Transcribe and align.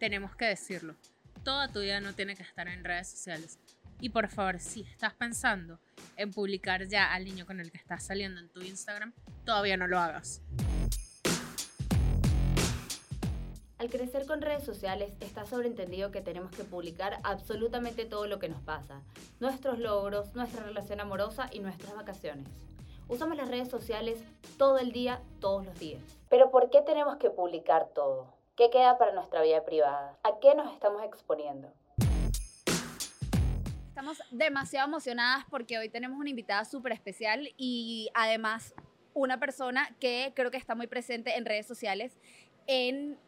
tenemos 0.00 0.34
que 0.34 0.46
decirlo. 0.46 0.96
Toda 1.44 1.68
tu 1.68 1.80
vida 1.80 2.00
no 2.00 2.14
tiene 2.14 2.34
que 2.34 2.42
estar 2.42 2.66
en 2.66 2.82
redes 2.82 3.08
sociales. 3.08 3.58
Y 4.00 4.08
por 4.08 4.28
favor, 4.28 4.58
si 4.58 4.80
estás 4.80 5.12
pensando 5.12 5.78
en 6.16 6.32
publicar 6.32 6.88
ya 6.88 7.12
al 7.12 7.26
niño 7.26 7.44
con 7.44 7.60
el 7.60 7.70
que 7.70 7.76
estás 7.76 8.02
saliendo 8.02 8.40
en 8.40 8.48
tu 8.48 8.62
Instagram, 8.62 9.12
todavía 9.44 9.76
no 9.76 9.86
lo 9.86 9.98
hagas. 9.98 10.40
Al 13.76 13.90
crecer 13.90 14.26
con 14.26 14.40
redes 14.40 14.64
sociales 14.64 15.12
está 15.20 15.44
sobreentendido 15.44 16.10
que 16.10 16.22
tenemos 16.22 16.50
que 16.50 16.64
publicar 16.64 17.18
absolutamente 17.22 18.06
todo 18.06 18.26
lo 18.26 18.38
que 18.38 18.48
nos 18.48 18.62
pasa, 18.62 19.02
nuestros 19.38 19.78
logros, 19.78 20.34
nuestra 20.34 20.64
relación 20.64 21.00
amorosa 21.00 21.48
y 21.52 21.60
nuestras 21.60 21.94
vacaciones. 21.94 22.46
Usamos 23.08 23.36
las 23.36 23.48
redes 23.48 23.68
sociales 23.68 24.18
todo 24.56 24.78
el 24.78 24.92
día, 24.92 25.20
todos 25.40 25.66
los 25.66 25.78
días. 25.78 26.02
Pero 26.30 26.50
¿por 26.50 26.70
qué 26.70 26.80
tenemos 26.82 27.16
que 27.16 27.28
publicar 27.28 27.88
todo? 27.94 28.39
¿Qué 28.60 28.68
queda 28.68 28.98
para 28.98 29.12
nuestra 29.12 29.40
vida 29.40 29.64
privada? 29.64 30.18
¿A 30.22 30.38
qué 30.38 30.54
nos 30.54 30.70
estamos 30.74 31.02
exponiendo? 31.02 31.72
Estamos 33.88 34.22
demasiado 34.30 34.86
emocionadas 34.86 35.46
porque 35.48 35.78
hoy 35.78 35.88
tenemos 35.88 36.18
una 36.20 36.28
invitada 36.28 36.66
súper 36.66 36.92
especial 36.92 37.54
y 37.56 38.10
además 38.12 38.74
una 39.14 39.40
persona 39.40 39.96
que 39.98 40.34
creo 40.36 40.50
que 40.50 40.58
está 40.58 40.74
muy 40.74 40.88
presente 40.88 41.38
en 41.38 41.46
redes 41.46 41.66
sociales 41.66 42.18
en 42.66 43.18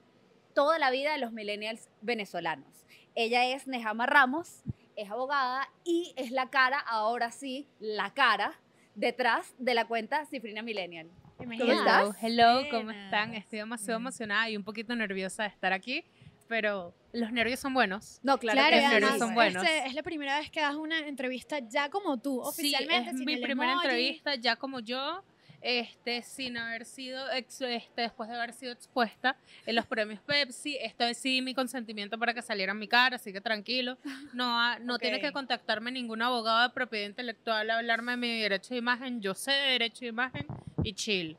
toda 0.53 0.79
la 0.79 0.91
vida 0.91 1.13
de 1.15 1.19
los 1.19 1.33
millennials 1.33 1.89
venezolanos. 2.03 2.85
Ella 3.15 3.47
es 3.47 3.67
Nehama 3.67 4.05
Ramos, 4.05 4.63
es 4.97 5.11
abogada 5.11 5.67
y 5.83 6.13
es 6.19 6.31
la 6.31 6.51
cara, 6.51 6.79
ahora 6.79 7.31
sí, 7.31 7.71
la 7.79 8.13
cara 8.13 8.61
detrás 8.97 9.55
de 9.57 9.73
la 9.73 9.87
cuenta 9.87 10.27
Cifrina 10.27 10.61
Millennial. 10.61 11.09
¿Cómo 11.45 11.73
estás? 11.73 12.17
Hello, 12.23 12.63
¿cómo 12.71 12.91
están? 12.91 13.35
Estoy 13.35 13.59
demasiado 13.61 13.99
emocionada 13.99 14.49
y 14.49 14.57
un 14.57 14.63
poquito 14.65 14.95
nerviosa 14.95 15.43
de 15.45 15.49
estar 15.49 15.73
aquí, 15.73 16.05
pero 16.49 16.95
los 17.13 17.33
nervios 17.33 17.59
son 17.61 17.75
buenos. 17.75 18.21
No, 18.23 18.39
claro, 18.39 18.71
que 18.71 18.81
los 18.81 18.91
nervios 18.91 19.19
son 19.19 19.35
buenos. 19.35 19.63
Este, 19.65 19.87
es 19.89 19.95
la 19.95 20.03
primera 20.03 20.39
vez 20.39 20.51
que 20.51 20.61
das 20.61 20.75
una 20.75 20.99
entrevista 21.01 21.59
ya 21.59 21.91
como 21.91 22.19
tú, 22.19 22.41
oficialmente. 22.41 23.05
sí, 23.05 23.11
es 23.11 23.17
sin 23.17 23.27
mi 23.27 23.35
el 23.35 23.41
primera 23.43 23.73
emoji. 23.73 23.87
entrevista 23.87 24.35
ya 24.37 24.57
como 24.57 24.81
yo, 24.81 25.23
este, 25.63 26.23
sin 26.23 26.57
haber 26.57 26.85
sido, 26.85 27.31
ex- 27.33 27.61
este, 27.61 28.03
después 28.03 28.29
de 28.29 28.37
haber 28.37 28.53
sido 28.53 28.73
expuesta 28.73 29.37
en 29.67 29.75
los 29.77 29.87
premios 29.87 30.21
Pepsi, 30.21 30.77
esto 30.81 31.05
es 31.05 31.19
sí 31.19 31.41
mi 31.43 31.55
consentimiento 31.55 32.19
para 32.19 32.35
que 32.35 32.43
saliera 32.43 32.73
en 32.73 32.79
mi 32.79 32.89
cara, 32.89 33.17
así 33.17 33.33
que 33.33 33.41
tranquilo, 33.41 33.97
no, 34.33 34.61
ha- 34.61 34.79
no 34.81 34.99
tiene 34.99 35.17
Ok. 35.17 35.23
que 35.23 35.33
contactarme 35.33 35.91
ningún 35.93 36.23
abogado 36.23 36.63
de 36.63 36.71
propiedad 36.75 37.07
intelectual 37.07 37.71
a 37.71 37.79
hablarme 37.79 38.13
de 38.13 38.17
mi 38.19 38.41
derecho 38.41 38.75
de 38.75 38.79
imagen, 38.79 39.21
yo 39.21 39.35
sé 39.35 39.53
de 39.53 39.69
derecho 39.73 40.01
de 40.01 40.07
imagen 40.09 40.47
y 40.83 40.95
chill. 40.95 41.37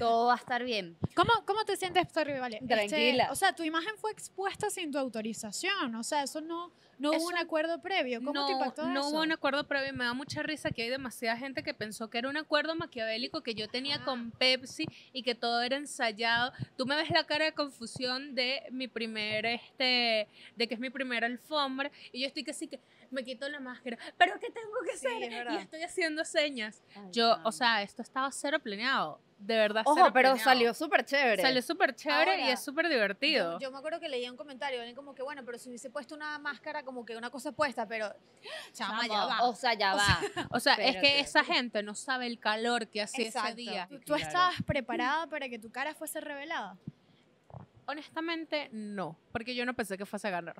Todo 0.00 0.26
va 0.26 0.34
a 0.34 0.36
estar 0.36 0.64
bien. 0.64 0.96
¿Cómo, 1.14 1.30
¿Cómo 1.46 1.64
te 1.64 1.76
sientes, 1.76 2.08
vale? 2.12 2.56
Este, 2.56 2.66
Tranquila. 2.66 3.28
o 3.30 3.36
sea, 3.36 3.54
tu 3.54 3.62
imagen 3.62 3.92
fue 3.98 4.10
expuesta 4.10 4.68
sin 4.68 4.90
tu 4.90 4.98
autorización. 4.98 5.94
O 5.94 6.02
sea, 6.02 6.24
eso 6.24 6.40
no, 6.40 6.72
no 6.98 7.10
hubo 7.10 7.16
Eso 7.16 7.26
un 7.26 7.36
acuerdo 7.38 7.80
previo. 7.82 8.18
¿Cómo 8.20 8.32
no, 8.32 8.46
te 8.46 8.52
impactó 8.52 8.86
no 8.86 9.00
eso? 9.00 9.08
hubo 9.10 9.20
un 9.22 9.32
acuerdo 9.32 9.66
previo. 9.66 9.92
Me 9.92 10.04
da 10.04 10.14
mucha 10.14 10.42
risa 10.42 10.70
que 10.70 10.82
hay 10.82 10.88
demasiada 10.88 11.36
gente 11.36 11.62
que 11.62 11.74
pensó 11.74 12.08
que 12.10 12.18
era 12.18 12.28
un 12.28 12.36
acuerdo 12.36 12.74
maquiavélico 12.74 13.42
que 13.42 13.54
yo 13.54 13.68
tenía 13.68 14.02
con 14.04 14.30
Pepsi 14.32 14.86
y 15.12 15.22
que 15.22 15.34
todo 15.34 15.62
era 15.62 15.76
ensayado. 15.76 16.52
Tú 16.76 16.86
me 16.86 16.96
ves 16.96 17.10
la 17.10 17.24
cara 17.24 17.44
de 17.46 17.52
confusión 17.52 18.34
de 18.34 18.62
mi 18.70 18.88
primer, 18.88 19.46
este, 19.46 20.28
de 20.56 20.68
que 20.68 20.74
es 20.74 20.80
mi 20.80 20.90
primera 20.90 21.26
alfombra 21.26 21.90
y 22.12 22.20
yo 22.22 22.26
estoy 22.26 22.44
que 22.44 22.52
sí 22.52 22.68
que 22.68 22.80
me 23.10 23.22
quito 23.24 23.48
la 23.48 23.60
máscara. 23.60 23.98
¿Pero 24.18 24.38
qué 24.40 24.50
tengo 24.50 24.78
que 24.84 24.96
Sí, 24.96 25.06
hacer? 25.06 25.46
es 25.48 25.52
y 25.52 25.56
estoy 25.58 25.82
haciendo 25.82 26.24
señas. 26.24 26.82
Yo, 27.12 27.36
o 27.44 27.52
sea, 27.52 27.82
esto 27.82 28.02
estaba 28.02 28.30
cero 28.32 28.58
planeado. 28.58 29.20
De 29.38 29.54
verdad, 29.54 29.82
Ojo, 29.84 29.94
cero 29.96 30.10
pero 30.14 30.30
planeado. 30.30 30.50
salió 30.50 30.72
súper 30.74 31.04
chévere. 31.04 31.42
Salió 31.42 31.60
súper 31.60 31.94
chévere 31.94 32.38
y 32.38 32.40
Ahora, 32.40 32.52
es 32.54 32.64
súper 32.64 32.88
divertido. 32.88 33.52
Yo, 33.60 33.66
yo 33.66 33.70
me 33.70 33.76
acuerdo 33.78 34.00
que 34.00 34.08
leía 34.08 34.30
un 34.30 34.36
comentario, 34.38 34.78
alguien 34.80 34.96
como 34.96 35.14
que, 35.14 35.22
bueno, 35.22 35.42
pero 35.44 35.58
si 35.58 35.68
hubiese 35.68 35.90
puesto 35.90 36.14
una 36.14 36.38
máscara, 36.38 36.82
como 36.86 37.04
que 37.04 37.14
una 37.16 37.28
cosa 37.28 37.52
puesta, 37.52 37.86
pero. 37.86 38.10
Chama, 38.72 39.06
ya 39.06 39.26
va. 39.26 39.42
O 39.42 39.54
sea, 39.54 39.74
ya 39.74 39.94
va. 39.94 40.20
O 40.50 40.60
sea, 40.60 40.74
es 40.76 40.96
que 40.96 41.20
esa 41.20 41.44
gente 41.44 41.82
no 41.82 41.94
sabe 41.94 42.26
el 42.26 42.38
calor 42.38 42.88
que 42.88 43.02
hacía 43.02 43.28
ese 43.28 43.54
día. 43.54 43.86
¿Tú, 43.90 44.00
tú 44.00 44.14
estabas 44.14 44.62
preparada 44.62 45.26
para 45.26 45.48
que 45.50 45.58
tu 45.58 45.70
cara 45.70 45.94
fuese 45.94 46.20
revelada? 46.22 46.78
Honestamente, 47.88 48.68
no, 48.72 49.16
porque 49.32 49.54
yo 49.54 49.64
no 49.64 49.74
pensé 49.74 49.96
que 49.98 50.06
fuese 50.06 50.28
a 50.28 50.30
ganar. 50.30 50.56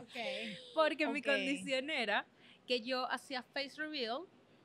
Ok. 0.00 0.14
Porque 0.74 1.06
mi 1.08 1.18
Ok. 1.20 1.26
condición 1.26 1.90
era 1.90 2.26
que 2.66 2.80
yo 2.80 3.10
hacía 3.10 3.42
face 3.42 3.72
reveal 3.76 4.20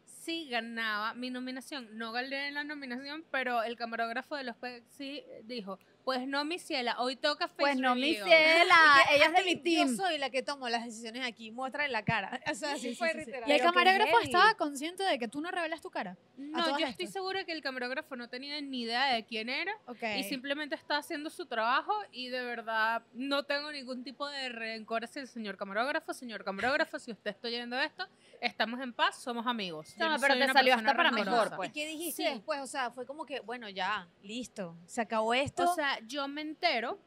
si 0.05 0.47
ganaba 0.49 1.13
mi 1.13 1.29
nominación. 1.29 1.97
No 1.97 2.11
gané 2.11 2.51
la 2.51 2.63
nominación, 2.63 3.23
pero 3.31 3.63
el 3.63 3.75
camarógrafo 3.75 4.35
de 4.35 4.43
los 4.43 4.55
sí 4.97 5.23
dijo, 5.43 5.79
pues 6.05 6.27
no, 6.27 6.45
mi 6.45 6.59
ciela, 6.59 6.95
hoy 6.99 7.15
toca 7.15 7.47
face 7.47 7.59
Pues 7.59 7.77
no, 7.77 7.95
mi 7.95 8.13
reveal". 8.15 8.27
ciela, 8.29 8.75
ella 9.11 9.25
es 9.25 9.33
de 9.33 9.43
mi 9.43 9.55
Yo 9.55 9.61
team. 9.63 9.97
soy 9.97 10.17
la 10.19 10.29
que 10.29 10.43
tomo 10.43 10.69
las 10.69 10.85
decisiones 10.85 11.25
aquí. 11.25 11.49
Muestra 11.51 11.85
en 11.85 11.91
la 11.91 12.05
cara. 12.05 12.39
O 12.51 12.55
sea, 12.55 12.73
así 12.73 12.89
Sí, 12.91 12.95
fue 12.95 13.11
sí. 13.25 13.31
Y 13.47 13.51
el 13.51 13.61
camarógrafo 13.61 14.19
estaba 14.19 14.53
consciente 14.53 15.03
de 15.03 15.17
que 15.19 15.27
tú 15.27 15.41
no 15.41 15.49
revelas 15.51 15.81
tu 15.81 15.89
cara. 15.89 16.15
No, 16.37 16.77
yo 16.79 16.85
estoy 16.85 17.07
segura 17.07 17.43
que 17.43 17.51
el 17.51 17.61
camarógrafo 17.61 18.15
no 18.15 18.29
tenía 18.29 18.61
ni 18.61 18.81
idea 18.83 19.07
de 19.15 19.25
quién 19.25 19.49
era. 19.49 19.75
Ok. 19.87 20.03
Y 20.17 20.23
simplemente 20.23 20.75
está 20.75 20.97
haciendo 20.97 21.29
su 21.31 21.47
trabajo 21.47 21.91
y 22.11 22.29
de 22.29 22.43
verdad 22.43 23.01
no 23.13 23.43
tengo 23.43 23.71
ningún 23.71 24.03
tipo 24.03 24.27
de 24.27 24.49
rencor 24.49 25.03
hacia 25.05 25.21
el 25.23 25.27
señor 25.27 25.57
camarógrafo. 25.57 26.13
Señor 26.13 26.43
camarógrafo, 26.43 26.99
si 26.99 27.11
usted 27.11 27.31
está 27.31 27.47
oyendo 27.47 27.79
esto, 27.79 28.07
estamos 28.41 28.79
en 28.79 28.93
paz, 28.93 29.17
somos 29.17 29.47
amigos. 29.47 29.95
Yo 29.97 30.05
No, 30.05 30.11
no 30.13 30.19
pero 30.19 30.35
te 30.37 30.53
salió 30.53 30.75
hasta 30.75 30.95
para 30.95 31.11
mejor, 31.11 31.55
pues. 31.55 31.71
¿Y 31.71 31.73
qué 31.73 31.87
dijiste 31.87 32.23
Sí. 32.23 32.29
después? 32.29 32.59
O 32.61 32.67
sea, 32.67 32.91
fue 32.91 33.05
como 33.07 33.25
que, 33.25 33.39
bueno, 33.39 33.67
ya, 33.69 34.07
listo. 34.21 34.75
Se 34.85 35.01
acabó 35.01 35.33
esto. 35.33 35.69
O 35.71 35.73
sea, 35.73 35.94
yo 36.07 36.27
me 36.27 36.41
entero 36.41 36.99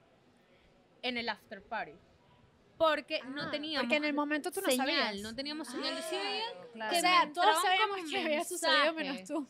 en 1.03 1.17
el 1.19 1.29
after 1.29 1.63
party. 1.63 1.93
Porque 2.77 3.21
no 3.25 3.43
Ah, 3.43 3.51
teníamos 3.51 3.83
porque 3.85 3.97
en 3.97 4.05
el 4.05 4.13
momento 4.15 4.51
tú 4.53 4.61
no 4.61 4.69
señal, 4.69 4.87
sabías. 4.87 5.17
no 5.23 5.35
teníamos 5.35 5.67
señal. 5.69 5.99
Y 5.99 6.03
sí 6.03 6.17
Claro. 6.75 6.93
que 6.93 6.99
o 6.99 7.01
sea, 7.01 7.31
todos 7.33 7.61
sabíamos 7.63 7.97
como 7.99 8.11
que 8.11 8.19
había 8.25 8.45
sucedido 8.45 8.93
menos 8.95 9.25
tú. 9.25 9.47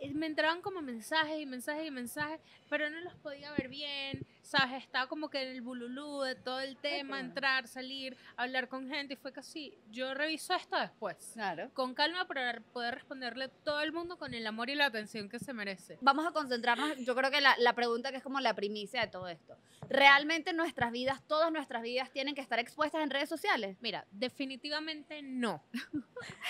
Y 0.00 0.08
me 0.14 0.26
entraban 0.26 0.62
como 0.62 0.80
mensajes 0.80 1.38
y 1.40 1.44
mensajes 1.46 1.86
y 1.86 1.90
mensajes, 1.90 2.40
pero 2.70 2.88
no 2.88 3.00
los 3.00 3.14
podía 3.16 3.50
ver 3.52 3.68
bien, 3.68 4.26
¿sabes? 4.46 4.84
Estaba 4.84 5.08
como 5.08 5.28
que 5.28 5.42
en 5.42 5.48
el 5.48 5.60
bululú 5.60 6.22
de 6.22 6.36
todo 6.36 6.60
el 6.60 6.76
tema, 6.76 7.18
entrar, 7.20 7.66
salir, 7.66 8.16
hablar 8.36 8.68
con 8.68 8.88
gente, 8.88 9.14
y 9.14 9.16
fue 9.16 9.32
casi, 9.32 9.76
yo 9.90 10.14
reviso 10.14 10.54
esto 10.54 10.78
después. 10.78 11.16
Claro. 11.34 11.70
Con 11.74 11.94
calma 11.94 12.26
para 12.26 12.60
poder 12.72 12.94
responderle 12.94 13.44
a 13.44 13.48
todo 13.48 13.80
el 13.80 13.92
mundo 13.92 14.16
con 14.16 14.34
el 14.34 14.46
amor 14.46 14.70
y 14.70 14.76
la 14.76 14.86
atención 14.86 15.28
que 15.28 15.38
se 15.38 15.52
merece. 15.52 15.98
Vamos 16.00 16.26
a 16.26 16.30
concentrarnos, 16.30 16.96
yo 16.98 17.14
creo 17.16 17.30
que 17.30 17.40
la, 17.40 17.56
la 17.58 17.74
pregunta 17.74 18.10
que 18.10 18.18
es 18.18 18.22
como 18.22 18.40
la 18.40 18.54
primicia 18.54 19.00
de 19.00 19.08
todo 19.08 19.28
esto. 19.28 19.56
¿Realmente 19.88 20.52
nuestras 20.52 20.92
vidas, 20.92 21.22
todas 21.26 21.52
nuestras 21.52 21.82
vidas 21.82 22.10
tienen 22.10 22.34
que 22.34 22.40
estar 22.40 22.58
expuestas 22.58 23.02
en 23.02 23.10
redes 23.10 23.28
sociales? 23.28 23.76
Mira, 23.80 24.06
definitivamente 24.10 25.22
no. 25.22 25.62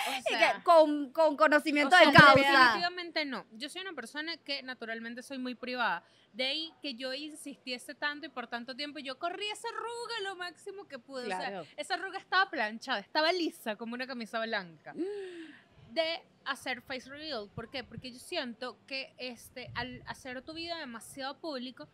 O 0.07 0.29
sea, 0.29 0.63
con, 0.63 1.11
con 1.11 1.35
conocimiento 1.35 1.93
O 1.93 1.99
sea, 1.99 2.07
de 2.07 2.13
causa. 2.13 2.33
Definitivamente 2.35 3.25
no. 3.25 3.45
Yo 3.51 3.67
soy 3.69 3.81
una 3.81 3.91
persona 3.93 4.37
que 4.37 4.63
naturalmente 4.63 5.21
soy 5.21 5.37
muy 5.37 5.55
privada. 5.55 6.03
De 6.33 6.45
ahí 6.45 6.71
que 6.81 6.93
yo 6.93 7.13
insistiese 7.13 7.95
tanto 7.95 8.27
y 8.27 8.29
por 8.29 8.47
tanto 8.47 8.75
tiempo, 8.75 8.99
yo 8.99 9.17
corrí 9.17 9.47
esa 9.47 9.67
arruga 9.69 10.19
lo 10.29 10.35
máximo 10.35 10.87
que 10.87 10.99
pude. 10.99 11.23
O 11.23 11.25
Claro. 11.25 11.63
sea, 11.65 11.73
esa 11.77 11.95
arruga 11.95 12.19
estaba 12.19 12.49
planchada, 12.49 12.99
estaba 12.99 13.31
lisa 13.31 13.75
como 13.75 13.95
una 13.95 14.05
camisa 14.05 14.39
blanca. 14.45 14.93
De 15.89 16.21
hacer 16.45 16.81
face 16.81 17.09
reveal. 17.09 17.49
¿Por 17.55 17.71
qué? 17.71 17.83
Porque 17.83 18.11
yo 18.11 18.19
siento 18.19 18.77
que 18.85 19.13
este, 19.17 19.71
al 19.73 20.03
hacer 20.05 20.41
tu 20.43 20.53
vida 20.53 20.77
demasiado 20.77 21.39
público, 21.39 21.87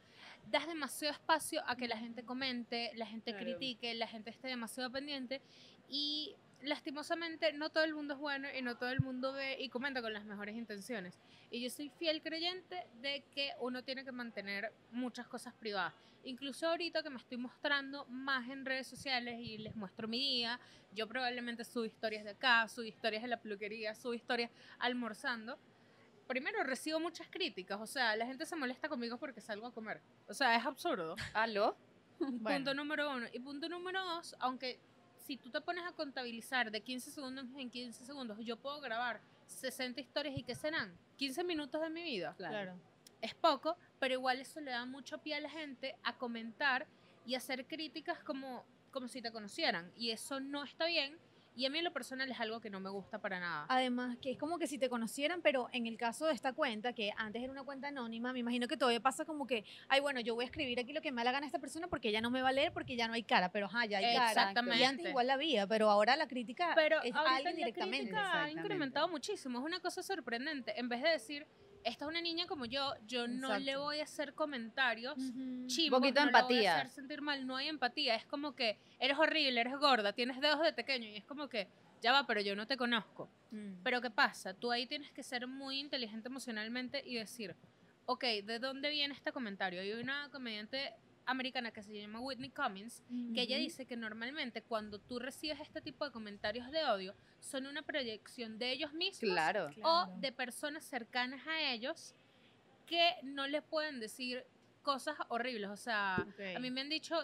das 0.52 0.68
demasiado 0.68 1.14
espacio 1.14 1.62
a 1.68 1.76
que 1.78 1.88
la 1.88 1.98
gente 1.98 2.24
comente, 2.26 2.92
la 2.96 3.06
gente 3.06 3.32
Claro. 3.32 3.46
critique, 3.46 3.94
la 3.94 4.08
gente 4.08 4.30
esté 4.32 4.48
demasiado 4.50 4.92
pendiente 4.92 5.42
y 5.88 6.36
lastimosamente 6.64 7.54
no 7.54 7.70
todo 7.70 7.84
el 7.84 7.94
mundo 7.94 8.14
es 8.14 8.20
bueno 8.20 8.48
y 8.58 8.62
no 8.62 8.78
todo 8.78 8.90
el 8.90 9.02
mundo 9.02 9.34
ve 9.34 9.58
y 9.60 9.70
comenta 9.70 10.02
con 10.02 10.14
las 10.14 10.26
mejores 10.26 10.56
intenciones. 10.56 11.20
Y 11.52 11.62
yo 11.62 11.70
soy 11.70 11.90
fiel 11.90 12.22
creyente 12.22 12.88
de 13.02 13.24
que 13.34 13.52
uno 13.60 13.84
tiene 13.84 14.04
que 14.04 14.12
mantener 14.12 14.74
muchas 14.92 15.28
cosas 15.28 15.54
privadas. 15.54 15.94
Incluso 16.24 16.68
ahorita 16.68 17.04
que 17.04 17.10
me 17.10 17.18
estoy 17.18 17.38
mostrando 17.38 18.06
más 18.06 18.50
en 18.50 18.66
redes 18.66 18.88
sociales 18.88 19.40
y 19.40 19.58
les 19.58 19.76
muestro 19.76 20.08
mi 20.08 20.20
día, 20.20 20.60
yo 20.94 21.06
probablemente 21.08 21.66
subo 21.66 21.84
historias 21.84 22.24
de 22.24 22.32
acá, 22.32 22.68
subo 22.70 22.86
historias 22.86 23.24
de 23.24 23.28
la 23.28 23.42
peluquería, 23.42 23.94
subo 23.94 24.14
historias 24.14 24.50
almorzando. 24.80 25.60
Primero 26.28 26.64
recibo 26.64 27.02
muchas 27.02 27.28
críticas, 27.28 27.82
o 27.82 27.86
sea, 27.86 28.16
la 28.16 28.26
gente 28.26 28.46
se 28.46 28.56
molesta 28.56 28.88
conmigo 28.88 29.18
porque 29.18 29.42
salgo 29.42 29.68
a 29.68 29.74
comer. 29.74 30.00
O 30.30 30.34
sea, 30.34 30.56
es 30.56 30.66
absurdo. 30.66 31.18
¿Aló? 31.34 31.76
Punto 32.18 32.74
número 32.74 33.12
uno. 33.12 33.28
Y 33.34 33.40
punto 33.40 33.68
número 33.68 34.02
dos, 34.06 34.34
aunque 34.40 34.80
si 35.26 35.38
tú 35.38 35.50
te 35.50 35.62
pones 35.62 35.86
a 35.86 35.94
contabilizar 35.94 36.72
de 36.72 36.82
15 36.82 37.12
segundos 37.12 37.46
en 37.58 37.70
15 37.70 38.06
segundos, 38.06 38.38
yo 38.42 38.58
puedo 38.58 38.80
grabar 38.82 39.22
60 39.48 40.02
historias 40.02 40.38
y 40.38 40.44
que 40.44 40.56
serán 40.56 40.98
15 41.18 41.44
minutos 41.44 41.82
de 41.82 41.90
mi 41.90 42.04
vida. 42.04 42.34
Claro. 42.38 42.76
Es 43.22 43.34
poco, 43.34 43.78
pero 44.00 44.16
igual 44.16 44.40
eso 44.40 44.60
le 44.60 44.72
da 44.72 44.86
mucho 44.86 45.18
pie 45.20 45.36
a 45.36 45.40
la 45.40 45.50
gente 45.50 45.96
a 46.04 46.18
comentar 46.18 46.88
y 47.26 47.36
hacer 47.36 47.66
críticas 47.66 48.20
como, 48.20 48.66
como 48.92 49.08
si 49.08 49.22
te 49.22 49.32
conocieran. 49.32 49.92
Y 49.96 50.12
eso 50.12 50.42
no 50.42 50.64
está 50.64 50.88
bien. 50.88 51.18
Y 51.56 51.66
a 51.66 51.70
mí 51.70 51.78
en 51.78 51.84
lo 51.84 51.94
personal 51.94 52.30
es 52.32 52.40
algo 52.40 52.60
que 52.60 52.70
no 52.70 52.80
me 52.80 52.90
gusta 52.90 53.20
para 53.20 53.40
nada. 53.40 53.66
Además, 53.70 54.18
que 54.22 54.32
es 54.32 54.40
como 54.40 54.58
que 54.58 54.68
si 54.68 54.78
te 54.78 54.90
conocieran, 54.90 55.42
pero 55.42 55.70
en 55.72 55.86
el 55.86 55.98
caso 55.98 56.26
de 56.26 56.34
esta 56.34 56.54
cuenta, 56.54 56.94
que 56.94 57.12
antes 57.16 57.44
era 57.44 57.52
una 57.52 57.64
cuenta 57.64 57.90
anónima, 57.90 58.34
me 58.34 58.40
imagino 58.40 58.68
que 58.68 58.76
todavía 58.76 59.00
pasa 59.00 59.24
como 59.26 59.46
que, 59.46 59.64
ay, 59.88 60.00
bueno, 60.02 60.20
yo 60.20 60.34
voy 60.36 60.46
a 60.46 60.48
escribir 60.48 60.80
aquí 60.80 60.94
lo 60.94 61.02
que 61.02 61.12
me 61.12 61.22
da 61.22 61.26
la 61.26 61.32
gana 61.34 61.46
a 61.46 61.48
esta 61.48 61.60
persona 61.60 61.88
porque 61.88 62.12
ya 62.12 62.22
no 62.22 62.32
me 62.32 62.42
va 62.42 62.50
a 62.50 62.54
leer 62.54 62.74
porque 62.74 62.96
ya 62.96 63.08
no 63.08 63.14
hay 63.14 63.24
cara, 63.24 63.52
pero 63.52 63.68
ajá, 63.68 63.86
ya 63.86 64.00
hay 64.00 64.16
cara. 64.16 64.28
Exactamente. 64.30 64.80
Y 64.80 64.84
antes 64.84 65.10
igual 65.10 65.28
la 65.28 65.34
había, 65.36 65.68
pero 65.68 65.90
ahora 65.90 66.16
la 66.16 66.28
crítica 66.28 66.72
Pero 66.76 67.02
es 67.04 67.14
alguien 67.16 67.44
la 67.46 67.52
directamente. 67.52 67.98
crítica 68.10 68.44
ha 68.44 68.50
incrementado 68.50 69.08
muchísimo. 69.08 69.60
Es 69.60 69.66
una 69.66 69.80
cosa 69.80 70.02
sorprendente. 70.02 70.80
En 70.80 70.90
vez 70.90 71.02
de 71.04 71.10
decir, 71.10 71.48
esta 71.84 72.06
es 72.06 72.10
una 72.10 72.22
niña 72.22 72.48
como 72.48 72.66
yo, 72.66 72.94
yo 73.06 73.28
no 73.28 73.58
le 73.58 73.78
voy 73.78 74.00
a 74.00 74.04
hacer 74.04 74.34
comentarios 74.34 75.18
Ujú. 75.18 75.68
chimbos, 75.68 76.00
poquito 76.00 76.20
de 76.22 76.26
no 76.28 76.32
la 76.32 76.42
voy 76.44 76.54
empatía. 76.54 76.72
a 76.74 76.78
hacer 76.80 76.90
sentir 76.90 77.22
mal, 77.22 77.46
no 77.46 77.56
hay 77.56 77.68
empatía. 77.68 78.16
Es 78.16 78.26
como 78.26 78.56
que 78.56 78.80
eres 79.00 79.18
horrible, 79.18 79.60
eres 79.62 79.78
gorda, 79.78 80.14
tienes 80.14 80.40
dedos 80.42 80.62
de 80.62 80.74
pequeño 80.74 81.08
y 81.08 81.16
es 81.18 81.26
como 81.26 81.48
que, 81.50 81.68
ya 82.02 82.12
va, 82.12 82.26
pero 82.26 82.42
yo 82.42 82.56
no 82.56 82.68
te 82.68 82.78
conozco. 82.78 83.30
Mm. 83.52 83.84
Pero 83.84 84.02
¿qué 84.02 84.10
pasa? 84.10 84.54
Tú 84.54 84.72
ahí 84.72 84.86
tienes 84.88 85.12
que 85.12 85.24
ser 85.24 85.48
muy 85.48 85.80
inteligente 85.80 86.28
emocionalmente 86.28 87.02
y 87.06 87.16
decir, 87.16 87.56
ok, 88.06 88.24
¿de 88.44 88.60
dónde 88.60 88.90
viene 88.90 89.14
este 89.14 89.32
comentario? 89.32 89.82
Hay 89.82 89.94
una 89.94 90.30
comediante 90.32 90.94
americana 91.26 91.72
que 91.72 91.82
se 91.84 91.94
llama 92.00 92.20
Whitney 92.20 92.50
Cummings 92.50 93.02
que 93.34 93.42
ella 93.42 93.58
dice 93.58 93.86
que 93.86 93.96
normalmente 93.96 94.62
cuando 94.62 95.00
tú 95.00 95.20
recibes 95.20 95.60
este 95.60 95.82
tipo 95.82 96.06
de 96.06 96.12
comentarios 96.12 96.70
de 96.72 96.84
odio 96.86 97.16
son 97.40 97.66
una 97.66 97.82
proyección 97.82 98.58
de 98.60 98.72
ellos 98.72 98.94
mismos 98.94 99.32
Claro. 99.32 99.70
o 99.84 100.08
de 100.20 100.32
personas 100.32 100.84
cercanas 100.86 101.46
a 101.48 101.72
ellos 101.72 102.14
que 102.86 103.16
no 103.24 103.48
les 103.48 103.64
pueden 103.64 104.00
decir 104.00 104.46
cosas 104.82 105.16
horribles. 105.30 105.70
O 105.70 105.78
sea, 105.78 106.16
a 106.16 106.60
mí 106.60 106.70
me 106.72 106.82
han 106.82 106.90
dicho 106.90 107.16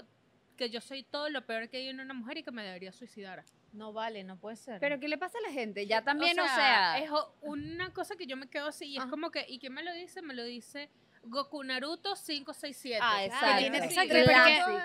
que 0.56 0.70
yo 0.70 0.80
soy 0.82 1.04
todo 1.04 1.30
lo 1.30 1.46
peor 1.46 1.70
que 1.70 1.78
hay 1.78 1.88
en 1.90 2.00
una 2.00 2.14
mujer 2.14 2.38
y 2.38 2.44
que 2.44 2.52
me 2.52 2.64
debería 2.64 2.92
suicidar. 2.94 3.44
No 3.74 3.94
vale, 3.94 4.24
no 4.24 4.38
puede 4.38 4.56
ser. 4.56 4.80
Pero 4.80 5.00
¿qué 5.00 5.08
le 5.08 5.18
pasa 5.18 5.38
a 5.38 5.42
la 5.48 5.54
gente? 5.54 5.86
Ya 5.86 6.02
también, 6.04 6.40
o 6.40 6.46
sea, 6.46 6.98
es 7.00 7.10
una 7.42 7.94
cosa 7.94 8.16
que 8.16 8.26
yo 8.26 8.36
me 8.38 8.50
quedo 8.50 8.68
así 8.68 8.86
y 8.86 8.98
es 8.98 9.06
como 9.06 9.30
que, 9.32 9.46
¿y 9.48 9.60
quién 9.60 9.74
me 9.74 9.84
lo 9.84 9.94
dice? 9.94 10.22
Me 10.22 10.34
lo 10.34 10.44
dice 10.44 10.90
Goku 11.24 11.64
Naruto 11.64 12.16
567. 12.16 13.00
Ah, 13.02 13.26
exacto. 13.26 13.58
tiene 13.60 13.78
Exacto, 13.78 14.14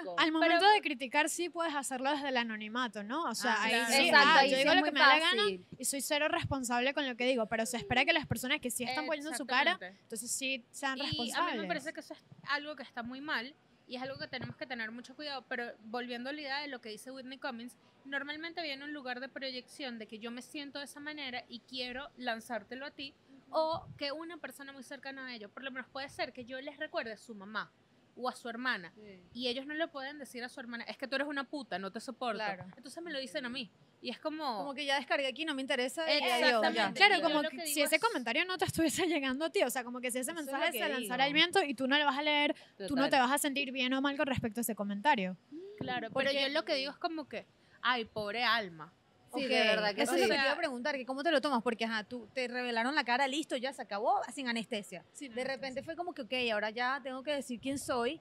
porque. 0.05 0.23
Al 0.23 0.33
momento 0.33 0.69
de 0.71 0.81
criticar 0.81 1.29
sí 1.29 1.49
puedes 1.49 1.75
hacerlo 1.75 2.11
desde 2.11 2.29
el 2.29 2.37
anonimato, 2.37 3.03
¿no? 3.03 3.25
O 3.25 3.35
sea, 3.35 3.55
Ah, 3.55 3.63
ahí 3.65 3.73
claro. 3.73 3.95
sí, 3.95 4.09
Exacto, 4.09 4.29
ah, 4.29 4.39
ahí 4.41 4.51
yo 4.51 4.57
sí 4.57 4.63
digo 4.63 4.75
lo 4.75 4.83
que 4.83 4.93
me 4.93 5.01
da 5.01 5.07
la 5.09 5.19
gana 5.21 5.43
y 5.79 5.85
soy 5.85 6.01
cero 6.01 6.29
responsable 6.29 6.93
con 6.93 7.07
lo 7.07 7.17
que 7.17 7.25
digo, 7.27 7.47
pero 7.47 7.65
se 7.67 7.77
espera 7.77 8.05
que 8.05 8.13
las 8.13 8.27
personas 8.27 8.61
que 8.61 8.71
sí 8.71 8.85
están 8.85 9.07
poniendo 9.07 9.33
su 9.35 9.47
cara, 9.47 9.79
entonces 9.81 10.31
sí 10.31 10.65
sean 10.71 10.99
Y 10.99 11.01
a 11.01 11.05
responsables. 11.05 11.55
mí 11.55 11.61
me 11.63 11.69
parece 11.69 11.93
que 11.93 12.01
eso 12.01 12.15
es 12.15 12.21
algo 12.49 12.75
que 12.77 12.83
está 12.83 13.03
muy 13.03 13.21
mal 13.21 13.55
y 13.87 13.97
es 13.97 14.03
algo 14.03 14.19
que 14.19 14.27
tenemos 14.27 14.57
que 14.57 14.67
tener 14.67 14.91
mucho 14.91 15.15
cuidado. 15.15 15.45
Pero 15.49 15.73
volviendo 15.85 16.31
a 16.31 16.33
la 16.33 16.41
idea 16.41 16.61
de 16.61 16.69
lo 16.69 16.81
que 16.81 16.89
dice 16.89 17.11
Whitney 17.13 17.39
Cummings, 17.39 17.77
normalmente 18.05 18.61
viene 18.61 18.85
un 18.85 18.93
lugar 18.93 19.21
de 19.21 19.29
proyección 19.29 19.99
de 19.99 20.07
que 20.07 20.19
yo 20.19 20.31
me 20.31 20.43
siento 20.43 20.79
de 20.79 20.87
esa 20.87 21.01
manera 21.01 21.45
y 21.49 21.61
quiero 21.61 22.11
lanzártelo 22.17 22.87
a 22.87 22.91
ti 22.91 23.15
o 23.57 23.87
que 23.97 24.11
una 24.13 24.37
persona 24.39 24.73
muy 24.73 24.83
cercana 24.83 25.27
a 25.29 25.35
ellos, 25.35 25.51
por 25.51 25.63
lo 25.63 25.71
menos 25.71 25.87
puede 25.89 26.09
ser 26.09 26.33
que 26.33 26.45
yo 26.45 26.61
les 26.61 26.77
recuerde 26.77 27.13
a 27.13 27.17
su 27.17 27.35
mamá 27.35 27.71
o 28.17 28.29
a 28.29 28.33
su 28.35 28.49
hermana 28.49 28.93
y 29.33 29.49
ellos 29.49 29.67
no 29.67 29.75
le 29.75 29.87
pueden 29.89 30.19
decir 30.19 30.43
a 30.45 30.49
su 30.49 30.59
hermana, 30.61 30.85
es 30.85 30.97
que 30.97 31.07
tú 31.09 31.15
eres 31.17 31.27
una 31.29 31.45
puta, 31.45 31.79
no 31.79 31.91
te 31.93 32.01
soporto. 32.01 32.39
Claro. 32.39 32.65
Entonces 32.77 33.03
me 33.03 33.13
lo 33.13 33.19
dicen 33.21 33.45
a 33.45 33.49
mí 33.49 33.71
y 34.03 34.11
es 34.11 34.19
como... 34.19 34.59
Como 34.59 34.75
que 34.75 34.85
ya 34.85 34.97
descargué 34.97 35.27
aquí, 35.29 35.45
no 35.45 35.55
me 35.55 35.63
interesa. 35.63 36.03
y 36.13 36.19
adiós, 36.23 36.29
ya. 36.41 36.47
Exactamente. 36.49 37.01
Claro, 37.01 37.23
como 37.23 37.43
que 37.43 37.57
que 37.57 37.67
si 37.69 37.81
ese 37.81 37.97
es- 37.97 38.03
comentario 38.03 38.45
no 38.45 38.59
te 38.59 38.65
estuviese 38.67 39.07
llegando 39.09 39.45
a 39.45 39.51
ti, 39.51 39.63
o 39.63 39.71
sea, 39.71 39.85
como 39.85 40.01
que 40.01 40.11
si 40.11 40.19
ese 40.19 40.33
Eso 40.33 40.41
es 40.41 40.47
mensaje 40.47 40.73
que 40.73 40.79
se 40.79 40.89
lanzara 40.89 41.25
al 41.25 41.33
viento 41.33 41.63
y 41.63 41.75
tú 41.75 41.87
no 41.87 41.97
lo 41.97 42.05
vas 42.05 42.19
a 42.19 42.23
leer, 42.23 42.55
tú 42.89 42.97
no 42.97 43.09
te 43.09 43.19
vas 43.19 43.31
a 43.31 43.39
sentir 43.39 43.71
bien 43.73 43.93
o 43.95 44.01
mal 44.01 44.17
con 44.17 44.27
respecto 44.27 44.61
a 44.61 44.63
ese 44.63 44.75
comentario. 44.75 45.37
Claro, 45.79 46.09
pero 46.13 46.13
Porque- 46.13 46.43
yo 46.43 46.49
lo 46.49 46.65
que 46.65 46.75
digo 46.75 46.91
es 46.91 46.99
como 46.99 47.29
que, 47.29 47.47
ay, 47.83 48.05
pobre 48.05 48.43
alma. 48.45 48.93
Sí, 49.35 49.45
Ok, 49.45 49.51
de 49.51 49.61
verdad 49.61 49.95
que 49.95 50.03
Eso 50.03 50.13
sí. 50.15 50.21
es 50.21 50.29
lo 50.29 50.33
que 50.35 50.39
te 50.39 50.45
iba 50.45 50.53
a 50.53 50.57
preguntar, 50.57 50.97
que 50.97 51.07
cómo 51.07 51.23
te 51.23 51.31
lo 51.31 51.41
tomas, 51.41 51.63
porque 51.63 51.85
ajá, 51.85 52.05
tú 52.05 52.29
te 52.35 52.49
revelaron 52.49 52.95
la 52.95 53.05
cara, 53.05 53.27
listo, 53.29 53.57
ya 53.57 53.73
se 53.73 53.83
acabó, 53.83 54.21
sin 54.33 54.49
anestesia. 54.49 55.05
De 55.19 55.45
repente 55.45 55.83
fue 55.83 55.97
como 55.97 56.13
que, 56.15 56.23
ok, 56.23 56.33
ahora 56.53 56.71
ya 56.71 57.01
tengo 57.03 57.23
que 57.23 57.33
decir 57.33 57.61
quién 57.61 57.79
soy. 57.79 58.21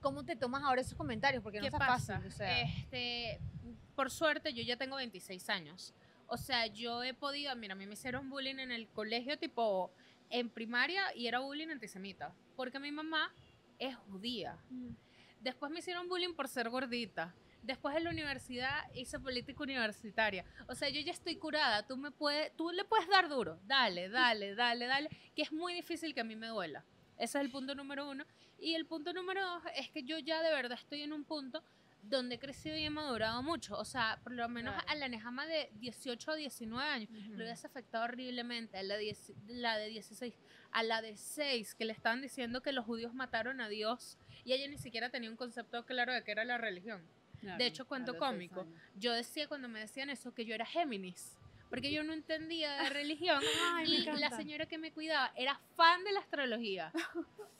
¿Cómo 0.00 0.24
te 0.24 0.36
tomas 0.36 0.62
ahora 0.62 0.82
esos 0.82 0.94
comentarios? 0.94 1.42
Porque 1.42 1.58
no 1.60 1.64
¿Qué 1.64 1.70
pasa? 1.70 2.16
fácil. 2.16 2.26
O 2.26 2.30
sea, 2.30 2.60
este, 2.60 3.40
por 3.96 4.10
suerte, 4.10 4.52
yo 4.52 4.62
ya 4.62 4.76
tengo 4.76 4.96
26 4.96 5.48
años. 5.48 5.94
O 6.26 6.36
sea, 6.36 6.66
yo 6.66 7.02
he 7.02 7.14
podido, 7.14 7.54
mira, 7.56 7.72
a 7.72 7.76
mí 7.76 7.86
me 7.86 7.94
hicieron 7.94 8.28
bullying 8.28 8.58
en 8.58 8.70
el 8.70 8.86
colegio, 8.88 9.38
tipo, 9.38 9.90
en 10.30 10.50
primaria, 10.50 11.02
y 11.14 11.26
era 11.26 11.38
bullying 11.38 11.68
antisemita. 11.68 12.34
Porque 12.56 12.78
mi 12.78 12.90
mamá 12.92 13.32
es 13.78 13.96
judía. 13.96 14.58
Después 15.40 15.70
me 15.72 15.78
hicieron 15.78 16.08
bullying 16.08 16.34
por 16.34 16.48
ser 16.48 16.68
gordita. 16.68 17.34
Después 17.64 17.96
en 17.96 18.04
la 18.04 18.10
universidad 18.10 18.84
hice 18.94 19.18
política 19.18 19.62
universitaria. 19.62 20.44
O 20.68 20.74
sea, 20.74 20.88
yo 20.90 21.00
ya 21.00 21.12
estoy 21.12 21.36
curada. 21.36 21.86
Tú 21.86 21.96
me 21.96 22.10
puedes, 22.10 22.54
tú 22.56 22.70
le 22.70 22.84
puedes 22.84 23.08
dar 23.08 23.28
duro. 23.28 23.58
Dale, 23.64 24.08
dale, 24.10 24.54
dale, 24.54 24.86
dale. 24.86 25.08
Que 25.34 25.42
es 25.42 25.50
muy 25.52 25.72
difícil 25.72 26.12
que 26.14 26.20
a 26.20 26.24
mí 26.24 26.36
me 26.36 26.48
duela. 26.48 26.84
Ese 27.16 27.38
es 27.38 27.44
el 27.44 27.50
punto 27.50 27.74
número 27.74 28.08
uno. 28.08 28.24
Y 28.58 28.74
el 28.74 28.84
punto 28.86 29.12
número 29.14 29.42
dos 29.46 29.62
es 29.76 29.88
que 29.90 30.02
yo 30.02 30.18
ya 30.18 30.42
de 30.42 30.50
verdad 30.50 30.78
estoy 30.78 31.02
en 31.02 31.12
un 31.14 31.24
punto 31.24 31.62
donde 32.02 32.34
he 32.34 32.38
crecido 32.38 32.76
y 32.76 32.84
he 32.84 32.90
madurado 32.90 33.42
mucho. 33.42 33.78
O 33.78 33.84
sea, 33.86 34.20
por 34.22 34.32
lo 34.32 34.46
menos 34.48 34.74
Claro. 34.74 34.88
a 34.90 34.94
la 34.96 35.08
Nejama 35.08 35.46
de 35.46 35.70
18 35.76 36.32
o 36.32 36.34
19 36.34 36.86
años 36.86 37.10
lo 37.30 37.44
hubiese 37.44 37.66
afectado 37.66 38.04
horriblemente. 38.04 38.76
A 38.76 38.82
la, 38.82 38.98
10 38.98 39.32
la 39.46 39.78
de 39.78 39.88
16, 39.88 40.34
a 40.70 40.82
la 40.82 41.00
de 41.00 41.16
6, 41.16 41.74
que 41.74 41.86
le 41.86 41.92
estaban 41.94 42.20
diciendo 42.20 42.60
que 42.60 42.72
los 42.72 42.84
judíos 42.84 43.14
mataron 43.14 43.62
a 43.62 43.68
Dios 43.70 44.18
y 44.44 44.52
ella 44.52 44.68
ni 44.68 44.76
siquiera 44.76 45.08
tenía 45.08 45.30
un 45.30 45.36
concepto 45.36 45.86
claro 45.86 46.12
de 46.12 46.22
qué 46.24 46.32
era 46.32 46.44
la 46.44 46.58
religión. 46.58 47.02
De 47.58 47.66
hecho, 47.66 47.86
cuento 47.86 48.16
cómico. 48.18 48.66
Yo 48.96 49.12
decía 49.12 49.46
cuando 49.48 49.68
me 49.68 49.80
decían 49.80 50.10
eso 50.10 50.34
que 50.34 50.44
yo 50.44 50.54
era 50.54 50.66
Géminis, 50.66 51.36
porque 51.70 51.92
yo 51.92 52.02
no 52.04 52.12
entendía 52.12 52.82
de 52.82 52.90
religión 52.90 53.42
Ay, 53.74 53.94
y 53.94 54.18
la 54.18 54.30
señora 54.30 54.66
que 54.66 54.78
me 54.78 54.92
cuidaba 54.92 55.32
era 55.36 55.60
fan 55.76 56.04
de 56.04 56.12
la 56.12 56.20
astrología. 56.20 56.92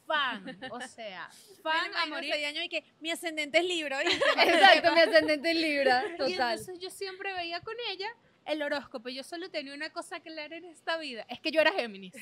Fan, 0.07 0.59
o 0.71 0.81
sea, 0.83 1.31
fan 1.63 1.91
a 1.97 2.07
morir. 2.07 2.33
año 2.35 2.63
y 2.63 2.69
que 2.69 2.85
mi 3.01 3.11
ascendente 3.11 3.59
es 3.59 3.65
Libra. 3.65 4.03
Exacto, 4.03 4.95
mi 4.95 5.01
ascendente 5.01 5.51
en 5.51 5.61
Libra, 5.61 6.05
Y 6.07 6.17
total. 6.17 6.31
entonces 6.31 6.79
yo 6.79 6.91
siempre 6.91 7.33
veía 7.33 7.61
con 7.61 7.75
ella 7.91 8.09
el 8.45 8.63
horóscopo. 8.63 9.09
Yo 9.09 9.25
solo 9.25 9.51
tenía 9.51 9.75
una 9.75 9.91
cosa 9.91 10.21
clara 10.21 10.57
en 10.57 10.67
esta 10.67 10.99
vida, 10.99 11.25
es 11.29 11.41
que 11.41 11.51
yo 11.51 11.61
era 11.61 11.73
Géminis. 11.73 12.15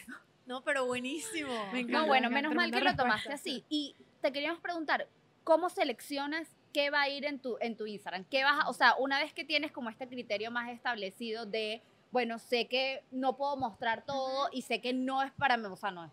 No, 0.46 0.62
pero 0.64 0.86
buenísimo. 0.86 1.52
Me 1.72 1.80
encanta. 1.80 2.00
No, 2.00 2.06
bueno, 2.06 2.28
me 2.28 2.36
menos 2.36 2.54
mal 2.54 2.70
que 2.70 2.80
lo 2.80 2.96
tomaste 2.96 3.32
así. 3.32 3.64
Y 3.68 3.94
te 4.20 4.32
queríamos 4.32 4.60
preguntar, 4.60 5.08
¿cómo 5.44 5.68
seleccionas 5.68 6.48
qué 6.72 6.90
va 6.90 7.02
a 7.02 7.08
ir 7.08 7.24
en 7.24 7.38
tu, 7.38 7.56
en 7.60 7.76
tu 7.76 7.86
Instagram? 7.86 8.24
¿Qué 8.24 8.42
vas 8.44 8.64
a- 8.64 8.68
o 8.68 8.72
sea, 8.72 8.94
una 8.96 9.18
vez 9.20 9.32
que 9.32 9.44
tienes 9.44 9.72
como 9.72 9.90
este 9.90 10.08
criterio 10.08 10.50
más 10.50 10.70
establecido 10.70 11.46
de, 11.46 11.82
bueno, 12.10 12.38
sé 12.38 12.66
que 12.68 13.02
no 13.10 13.36
puedo 13.36 13.56
mostrar 13.56 14.04
todo 14.04 14.48
y 14.52 14.62
sé 14.62 14.80
que 14.80 14.92
no 14.92 15.22
es 15.22 15.32
para 15.32 15.56
mí, 15.56 15.66
o 15.66 15.76
sea, 15.76 15.90
no 15.90 16.04
es 16.04 16.10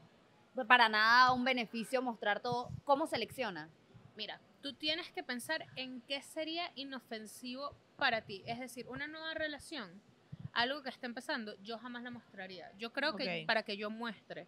para 0.68 0.90
nada 0.90 1.32
un 1.32 1.44
beneficio 1.46 2.02
mostrar 2.02 2.42
todo, 2.42 2.70
¿cómo 2.84 3.08
seleccionas? 3.08 3.70
Mira, 4.18 4.42
tú 4.62 4.74
tienes 4.74 5.10
que 5.12 5.24
pensar 5.24 5.66
en 5.78 6.02
qué 6.02 6.22
sería 6.22 6.70
inofensivo 6.76 7.74
para 7.98 8.22
ti. 8.24 8.44
Es 8.46 8.60
decir, 8.60 8.86
una 8.90 9.08
nueva 9.08 9.34
relación, 9.36 10.02
algo 10.52 10.84
que 10.84 10.90
está 10.90 11.06
empezando, 11.06 11.56
yo 11.64 11.78
jamás 11.78 12.04
la 12.04 12.12
mostraría. 12.12 12.72
Yo 12.78 12.92
creo 12.92 13.12
que 13.16 13.24
para 13.46 13.64
que 13.64 13.78
yo 13.78 13.90
muestre 13.90 14.48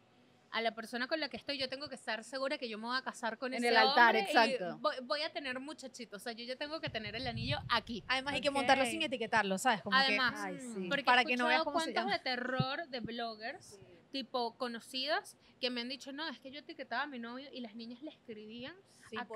a 0.52 0.62
la 0.62 0.74
persona 0.76 1.08
con 1.08 1.20
la 1.20 1.30
que 1.30 1.38
estoy, 1.38 1.58
yo 1.58 1.70
tengo 1.70 1.88
que 1.88 1.96
estar 1.96 2.24
segura 2.24 2.58
que 2.58 2.68
yo 2.68 2.78
me 2.78 2.88
voy 2.88 2.98
a 2.98 3.02
casar 3.02 3.38
con 3.38 3.54
En 3.54 3.60
ese 3.60 3.70
el 3.70 3.78
altar, 3.78 4.16
hombre 4.16 4.20
y 4.20 4.24
exacto. 4.38 4.78
Voy, 4.80 4.96
voy 5.04 5.22
a 5.22 5.32
tener 5.32 5.60
muchachitos, 5.60 6.22
o 6.22 6.24
sea, 6.24 6.34
yo 6.34 6.44
ya 6.44 6.56
tengo 6.58 6.80
que 6.82 6.90
tener 6.90 7.16
el 7.16 7.26
anillo 7.26 7.58
aquí. 7.70 8.04
Además, 8.08 8.34
hay 8.34 8.42
que 8.42 8.52
montarlo 8.52 8.86
sin 8.86 9.02
etiquetarlo, 9.02 9.58
¿sabes? 9.58 9.82
Como 9.82 9.98
que- 9.98 10.04
Además, 10.04 10.34
Ay, 10.38 10.60
sí. 10.60 10.88
porque 10.90 11.04
Para 11.04 11.22
he 11.22 11.26
que 11.26 11.38
no 11.38 11.46
escuchado 11.46 11.48
veas 11.50 11.64
cómo 11.64 11.80
se 11.80 11.86
cuentos 11.86 12.04
llama. 12.04 12.14
de 12.18 12.24
terror 12.24 12.88
de 12.88 13.00
bloggers, 13.00 13.80
tipo 14.12 14.58
conocidas, 14.58 15.38
que 15.62 15.70
me 15.70 15.82
han 15.82 15.90
dicho, 15.90 16.12
no, 16.12 16.28
es 16.28 16.40
que 16.40 16.52
yo 16.52 16.60
etiquetaba 16.60 17.04
a 17.04 17.08
mi 17.08 17.20
novio 17.20 17.50
y 17.54 17.62
las 17.62 17.76
niñas 17.76 18.02
le 18.02 18.10
escribían 18.12 18.76
Sí, 19.10 19.18
a 19.18 19.22
eso. 19.22 19.34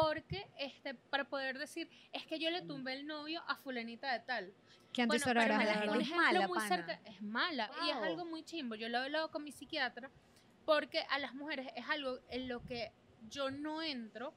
Porque 0.00 0.46
este 0.58 0.94
para 0.94 1.24
poder 1.24 1.58
decir 1.58 1.88
es 2.12 2.26
que 2.26 2.38
yo 2.38 2.50
le 2.50 2.60
tumbé 2.62 2.92
el 2.92 3.06
novio 3.06 3.42
a 3.48 3.56
fulanita 3.56 4.12
de 4.12 4.20
tal 4.20 4.52
Qué 4.92 5.06
bueno, 5.06 5.14
antisoro 5.26 5.40
pero 5.40 5.56
me 5.56 5.64
la- 5.64 5.92
un 5.92 6.00
Es 6.02 6.10
mala, 6.10 6.46
muy 6.48 6.58
pana. 6.58 6.68
cerca 6.68 7.00
es 7.06 7.22
mala 7.22 7.70
y 7.82 7.90
es 7.90 7.96
Wow. 7.96 8.04
algo 8.04 8.24
muy 8.26 8.42
chimbo 8.44 8.74
yo 8.74 8.88
lo 8.90 8.98
he 8.98 9.04
hablado 9.04 9.30
con 9.30 9.42
mi 9.42 9.52
psiquiatra 9.52 10.10
porque 10.66 11.00
a 11.10 11.18
las 11.18 11.34
mujeres 11.34 11.68
es 11.76 11.88
algo 11.88 12.18
en 12.28 12.48
lo 12.48 12.62
que 12.66 12.92
yo 13.30 13.50
no 13.50 13.80
entro 13.82 14.34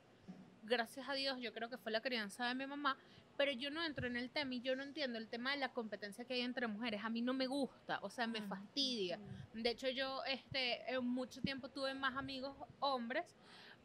gracias 0.63 1.09
a 1.09 1.13
Dios 1.13 1.37
yo 1.41 1.51
creo 1.53 1.69
que 1.69 1.77
fue 1.77 1.91
la 1.91 2.01
crianza 2.01 2.47
de 2.47 2.55
mi 2.55 2.65
mamá 2.65 2.97
pero 3.35 3.51
yo 3.53 3.69
no 3.71 3.83
entro 3.85 4.05
en 4.07 4.15
el 4.17 4.29
tema 4.31 4.53
y 4.55 4.61
yo 4.61 4.75
no 4.75 4.83
entiendo 4.83 5.17
el 5.17 5.29
tema 5.29 5.51
de 5.51 5.57
la 5.57 5.69
competencia 5.73 6.23
que 6.25 6.33
hay 6.35 6.41
entre 6.41 6.67
mujeres 6.67 7.01
a 7.03 7.09
mí 7.09 7.21
no 7.21 7.33
me 7.33 7.47
gusta 7.47 7.99
o 8.01 8.09
sea 8.09 8.27
me 8.27 8.41
Mm. 8.41 8.47
fastidia 8.47 9.19
de 9.53 9.69
hecho, 9.71 9.89
yo 9.89 10.23
este, 10.25 10.79
mucho 11.01 11.41
tiempo 11.41 11.69
tuve 11.69 11.93
más 11.95 12.15
amigos 12.15 12.55
hombres 12.79 13.25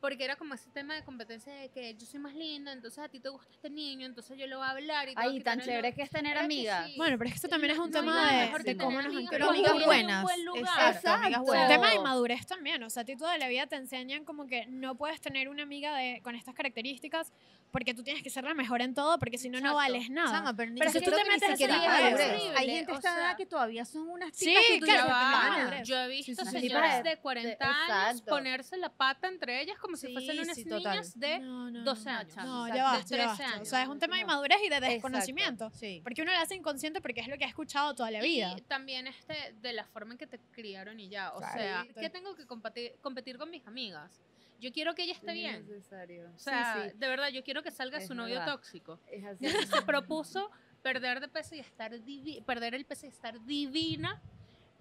porque 0.05 0.23
era 0.23 0.37
como 0.37 0.53
ese 0.53 0.69
tema 0.69 0.95
de 0.95 1.03
competencia 1.03 1.51
de 1.55 1.71
que 1.71 1.95
yo 1.95 2.05
soy 2.05 2.21
más 2.21 2.35
linda, 2.35 2.73
entonces 2.73 2.99
a 3.03 3.09
ti 3.09 3.21
te 3.21 3.31
gusta 3.31 3.51
este 3.51 3.71
niño, 3.71 4.05
entonces 4.05 4.37
yo 4.37 4.47
le 4.47 4.55
voy 4.55 4.67
a 4.67 4.69
hablar 4.69 5.09
y 5.09 5.15
Ay, 5.17 5.41
tan 5.41 5.59
chévere 5.63 5.95
que 5.95 6.03
es 6.03 6.11
tener 6.11 6.37
amigas. 6.37 6.89
sí. 6.89 6.95
Bueno, 6.99 7.17
pero 7.17 7.29
es 7.29 7.33
que 7.33 7.37
esto 7.37 7.49
también 7.49 7.73
es 7.73 7.79
un 7.79 7.91
No 7.91 8.01
tema 8.01 8.31
de, 8.31 8.65
de 8.65 8.77
cómo 8.77 9.01
nos 9.01 9.07
amigas, 9.07 9.31
pero 9.31 9.49
amigas 9.49 9.83
buenas. 9.87 10.17
Un 10.19 10.23
buen 10.25 10.45
lugar. 10.45 10.95
Exacto, 10.95 11.09
amigas 11.25 11.41
buenas. 11.41 11.71
El 11.71 11.77
tema 11.81 11.91
de 11.91 11.99
madurez 12.01 12.47
también, 12.47 12.83
o 12.83 12.91
sea, 12.91 13.01
a 13.01 13.07
ti 13.07 13.17
toda 13.17 13.39
la 13.39 13.49
vida 13.49 13.67
te 13.67 13.77
enseñan 13.77 14.27
como 14.27 14.47
que 14.47 14.67
no 14.67 14.95
puedes 14.95 15.23
tener 15.23 15.49
una 15.49 15.63
amiga 15.63 15.97
de, 15.97 16.21
con 16.23 16.35
estas 16.35 16.55
características 16.55 17.33
porque 17.71 17.95
tú 17.95 18.03
tienes 18.03 18.23
que 18.23 18.29
ser 18.29 18.45
la 18.45 18.53
mejor 18.53 18.83
en 18.83 18.93
todo 18.93 19.19
porque 19.19 19.39
si 19.39 19.49
no, 19.49 19.59
no 19.61 19.75
vales 19.75 20.11
nada. 20.11 20.31
Chama, 20.31 20.55
pero, 20.55 20.71
ni- 20.71 20.81
Pero 20.81 20.91
si 20.93 21.01
tú 21.01 21.13
te 21.13 21.25
metes 21.25 21.59
en 21.61 21.71
Hay 21.71 22.71
gente 22.71 22.93
o 22.93 22.97
esta 22.97 23.17
edad 23.17 23.37
que 23.39 23.47
todavía 23.47 23.87
son 23.87 24.07
unas 24.07 24.37
Sí, 24.37 24.45
tipas 24.45 24.65
que 24.69 24.79
tú 24.81 24.85
claro, 24.85 25.85
va. 26.33 26.43
visto 26.45 26.45
sí, 26.45 26.51
sí. 26.51 26.61
señoras 26.69 26.97
Sí, 26.97 27.03
de 27.03 27.17
40 27.19 27.49
de- 27.51 27.65
años 27.65 28.11
exacto. 28.13 28.31
ponerse 28.31 28.77
la 28.79 28.89
pata 28.91 29.29
entre 29.29 29.61
ellas 29.61 29.79
como 29.79 29.97
si 29.97 30.07
Sí, 30.09 30.13
fuesen 30.13 30.41
unas 30.41 30.57
sí, 30.57 30.65
total. 30.65 30.93
niñas 30.93 31.19
de 31.19 31.39
No, 31.41 31.71
no, 31.71 31.85
12 31.85 32.05
no. 32.11 32.17
años. 32.19 32.37
No, 32.37 32.69
ya 32.69 32.75
De 32.75 32.81
basta, 32.83 33.01
ya 33.01 33.07
13 33.07 33.27
basta. 33.27 33.45
O 33.45 33.55
años. 33.57 33.69
sea, 33.69 33.83
es 33.83 33.89
un 33.89 33.99
tema 33.99 34.17
de 34.17 34.23
inmadurez 34.23 34.59
y 34.65 34.69
de 34.69 34.81
desconocimiento. 34.81 35.71
Sí. 35.71 36.01
Porque 36.03 36.23
uno 36.23 36.33
lo 36.33 36.39
hace 36.39 36.55
inconsciente 36.55 37.01
porque 37.01 37.21
es 37.21 37.29
lo 37.29 37.37
que 37.37 37.45
ha 37.45 37.49
escuchado 37.49 37.95
toda 37.95 38.11
la 38.11 38.21
vida. 38.21 38.55
Y 38.57 38.61
también 38.63 39.07
este, 39.07 39.55
de 39.61 39.73
la 39.73 39.85
forma 39.85 40.13
en 40.13 40.19
que 40.19 40.27
te 40.27 40.39
criaron 40.53 40.99
y 41.01 41.09
ya. 41.09 41.33
O 41.35 41.39
Claro. 41.39 41.55
sea, 41.59 41.83
Sí. 41.85 41.95
¿qué 42.01 42.11
tengo 42.11 42.35
que 42.35 42.47
competir, 42.47 42.95
competir 43.01 43.39
con 43.39 43.51
mis 43.51 43.67
amigas? 43.67 44.21
Yo 44.61 44.73
quiero 44.73 44.95
que 44.95 45.03
ella 45.03 45.13
esté 45.13 45.33
bien. 45.33 45.67
Necesario. 45.69 46.31
O 46.35 46.39
sea, 46.39 46.91
de 46.95 47.09
verdad, 47.09 47.29
yo 47.29 47.43
quiero 47.45 47.63
que 47.63 47.71
salga 47.71 47.99
Es 47.99 48.07
su 48.07 48.15
novio 48.15 48.37
verdad. 48.39 48.53
tóxico. 48.55 48.99
es 49.11 49.25
así. 49.25 49.45
Se 49.83 49.83
propuso 49.83 50.51
perder 50.81 51.21
de 51.21 51.29
peso 51.29 51.55
y 51.55 51.59
estar 51.61 51.93
divi- 51.93 52.43
perder 52.45 52.75
el 52.75 52.85
peso 52.87 53.05
y 53.07 53.09
estar 53.11 53.45
divina. 53.45 54.23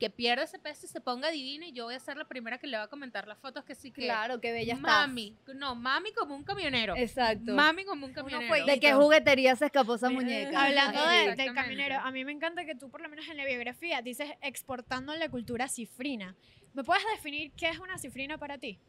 Que 0.04 0.10
pierda 0.10 0.44
ese 0.44 0.60
peso 0.60 0.86
y 0.86 0.90
se 0.90 1.00
ponga 1.00 1.32
divina. 1.32 1.66
Y 1.66 1.72
yo 1.72 1.86
voy 1.86 1.96
a 1.96 2.00
ser 2.02 2.18
la 2.18 2.26
primera 2.26 2.58
que 2.58 2.68
le 2.68 2.76
va 2.76 2.84
a 2.84 2.88
comentar 2.90 3.26
las 3.26 3.38
fotos 3.38 3.64
que 3.64 3.74
sí 3.74 3.90
que. 3.90 4.02
Claro, 4.02 4.42
que 4.42 4.52
bella 4.52 4.74
estás. 4.74 5.08
mami. 5.08 5.34
No, 5.56 5.76
mami 5.76 6.12
como 6.12 6.36
un 6.36 6.44
camionero. 6.44 6.94
Exacto. 6.98 7.54
Mami 7.54 7.86
como 7.86 8.08
un 8.08 8.12
camionero. 8.12 8.66
¿De 8.66 8.82
qué 8.82 8.92
juguetería 8.92 9.56
se 9.56 9.68
escapó 9.68 9.96
esa 9.96 10.10
Mira, 10.10 10.22
muñeca? 10.22 10.66
Hablando 10.66 11.08
de, 11.08 11.36
del 11.36 11.54
camionero, 11.54 12.00
a 12.00 12.12
mí 12.12 12.26
me 12.26 12.34
encanta 12.34 12.66
que 12.66 12.76
tú, 12.76 12.90
por 12.90 13.00
lo 13.00 13.08
menos 13.08 13.30
en 13.30 13.38
la 13.38 13.46
biografía, 13.46 14.02
dices 14.02 14.30
exportando 14.42 15.16
la 15.16 15.30
cultura 15.30 15.70
cifrina. 15.70 16.36
¿Me 16.74 16.84
puedes 16.84 17.06
definir 17.16 17.54
qué 17.54 17.70
es 17.70 17.80
una 17.80 17.98
cifrina 17.98 18.38
para 18.38 18.58
ti? 18.58 18.82